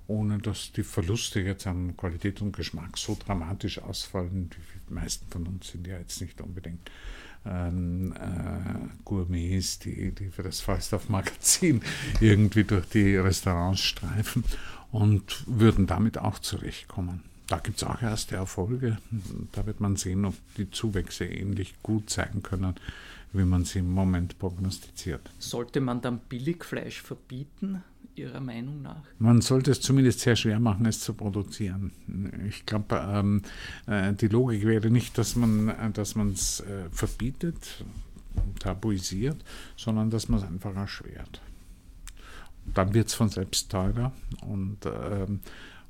ohne 0.06 0.38
dass 0.38 0.72
die 0.72 0.82
Verluste 0.82 1.40
jetzt 1.40 1.66
an 1.66 1.96
Qualität 1.96 2.40
und 2.40 2.56
Geschmack 2.56 2.96
so 2.96 3.16
dramatisch 3.18 3.78
ausfallen. 3.78 4.50
Die 4.88 4.94
meisten 4.94 5.30
von 5.30 5.46
uns 5.46 5.68
sind 5.68 5.86
ja 5.86 5.98
jetzt 5.98 6.20
nicht 6.20 6.40
unbedingt 6.40 6.90
ähm, 7.46 8.12
äh, 8.12 9.04
Gourmets, 9.04 9.78
die, 9.78 10.12
die 10.12 10.30
für 10.30 10.42
das 10.42 10.60
Falstaff-Magazin 10.60 11.82
irgendwie 12.20 12.64
durch 12.64 12.88
die 12.88 13.16
Restaurants 13.16 13.80
streifen 13.80 14.44
und 14.90 15.44
würden 15.46 15.86
damit 15.86 16.18
auch 16.18 16.38
zurechtkommen. 16.38 17.27
Da 17.48 17.58
gibt 17.58 17.78
es 17.78 17.84
auch 17.84 18.00
erste 18.02 18.36
Erfolge. 18.36 18.98
Da 19.52 19.66
wird 19.66 19.80
man 19.80 19.96
sehen, 19.96 20.26
ob 20.26 20.34
die 20.58 20.70
Zuwächse 20.70 21.24
ähnlich 21.24 21.74
gut 21.82 22.10
sein 22.10 22.42
können, 22.42 22.74
wie 23.32 23.44
man 23.44 23.64
sie 23.64 23.78
im 23.80 23.90
Moment 23.90 24.38
prognostiziert. 24.38 25.30
Sollte 25.38 25.80
man 25.80 26.02
dann 26.02 26.20
Billigfleisch 26.20 27.02
verbieten? 27.02 27.82
Ihrer 28.14 28.40
Meinung 28.40 28.82
nach? 28.82 29.02
Man 29.20 29.40
sollte 29.40 29.70
es 29.70 29.80
zumindest 29.80 30.20
sehr 30.20 30.34
schwer 30.34 30.58
machen, 30.58 30.86
es 30.86 31.00
zu 31.00 31.14
produzieren. 31.14 31.92
Ich 32.48 32.66
glaube, 32.66 32.96
ähm, 32.96 33.42
äh, 33.86 34.12
die 34.12 34.26
Logik 34.26 34.64
wäre 34.64 34.90
nicht, 34.90 35.16
dass 35.16 35.36
man 35.36 35.72
dass 35.92 36.16
es 36.16 36.60
äh, 36.60 36.90
verbietet, 36.90 37.84
tabuisiert, 38.58 39.42
sondern 39.76 40.10
dass 40.10 40.28
man 40.28 40.40
es 40.40 40.46
einfach 40.46 40.74
erschwert. 40.74 41.40
Dann 42.74 42.92
wird 42.92 43.06
es 43.06 43.14
von 43.14 43.28
selbst 43.28 43.70
teurer 43.70 44.12
und 44.42 44.78
ähm, 44.84 45.40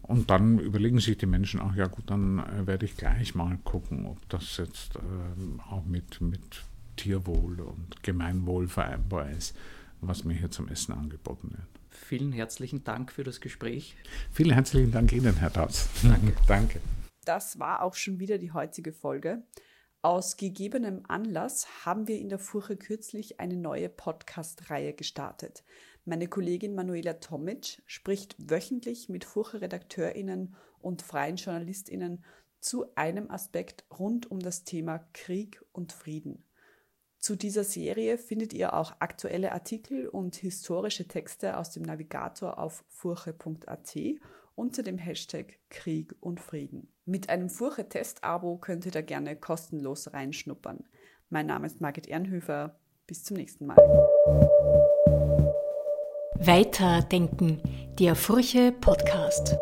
und 0.08 0.30
dann 0.30 0.58
überlegen 0.58 1.00
sich 1.00 1.18
die 1.18 1.26
Menschen 1.26 1.60
auch, 1.60 1.74
ja 1.74 1.86
gut, 1.86 2.10
dann 2.10 2.38
äh, 2.38 2.66
werde 2.66 2.86
ich 2.86 2.96
gleich 2.96 3.34
mal 3.34 3.58
gucken, 3.62 4.06
ob 4.06 4.26
das 4.30 4.56
jetzt 4.56 4.96
äh, 4.96 5.70
auch 5.70 5.84
mit, 5.84 6.22
mit 6.22 6.64
Tierwohl 6.96 7.60
und 7.60 8.02
Gemeinwohl 8.02 8.68
vereinbar 8.68 9.30
ist, 9.30 9.54
was 10.00 10.24
mir 10.24 10.32
hier 10.32 10.50
zum 10.50 10.68
Essen 10.68 10.94
angeboten 10.94 11.50
wird. 11.50 11.68
Vielen 11.90 12.32
herzlichen 12.32 12.84
Dank 12.84 13.12
für 13.12 13.22
das 13.22 13.40
Gespräch. 13.40 13.96
Vielen 14.32 14.52
herzlichen 14.52 14.92
Dank 14.92 15.12
Ihnen, 15.12 15.36
Herr 15.36 15.52
Taus. 15.52 15.88
Danke. 16.02 16.32
Danke. 16.48 16.80
Das 17.26 17.58
war 17.58 17.82
auch 17.82 17.94
schon 17.94 18.18
wieder 18.18 18.38
die 18.38 18.52
heutige 18.52 18.94
Folge. 18.94 19.42
Aus 20.00 20.38
gegebenem 20.38 21.02
Anlass 21.08 21.84
haben 21.84 22.08
wir 22.08 22.18
in 22.18 22.30
der 22.30 22.38
Furche 22.38 22.78
kürzlich 22.78 23.40
eine 23.40 23.56
neue 23.56 23.90
Podcast-Reihe 23.90 24.94
gestartet. 24.94 25.64
Meine 26.08 26.26
Kollegin 26.26 26.74
Manuela 26.74 27.12
Tomic 27.12 27.82
spricht 27.84 28.34
wöchentlich 28.38 29.10
mit 29.10 29.26
Furche-RedakteurInnen 29.26 30.56
und 30.80 31.02
freien 31.02 31.36
JournalistInnen 31.36 32.24
zu 32.60 32.86
einem 32.94 33.30
Aspekt 33.30 33.84
rund 33.98 34.30
um 34.30 34.40
das 34.40 34.64
Thema 34.64 35.06
Krieg 35.12 35.62
und 35.72 35.92
Frieden. 35.92 36.44
Zu 37.18 37.36
dieser 37.36 37.62
Serie 37.62 38.16
findet 38.16 38.54
ihr 38.54 38.72
auch 38.72 38.94
aktuelle 39.00 39.52
Artikel 39.52 40.08
und 40.08 40.36
historische 40.36 41.06
Texte 41.06 41.58
aus 41.58 41.72
dem 41.72 41.82
Navigator 41.82 42.58
auf 42.58 42.86
furche.at 42.88 43.94
unter 44.54 44.82
dem 44.82 44.96
Hashtag 44.96 45.58
Krieg 45.68 46.14
und 46.20 46.40
Frieden. 46.40 46.90
Mit 47.04 47.28
einem 47.28 47.50
Furche-Test-Abo 47.50 48.56
könnt 48.56 48.86
ihr 48.86 48.92
da 48.92 49.02
gerne 49.02 49.36
kostenlos 49.36 50.10
reinschnuppern. 50.14 50.84
Mein 51.28 51.44
Name 51.44 51.66
ist 51.66 51.82
Margit 51.82 52.06
Ehrenhöfer. 52.06 52.78
Bis 53.06 53.24
zum 53.24 53.36
nächsten 53.36 53.66
Mal. 53.66 53.76
Weiterdenken, 56.40 57.60
der 57.98 58.14
Furche 58.14 58.70
Podcast. 58.70 59.56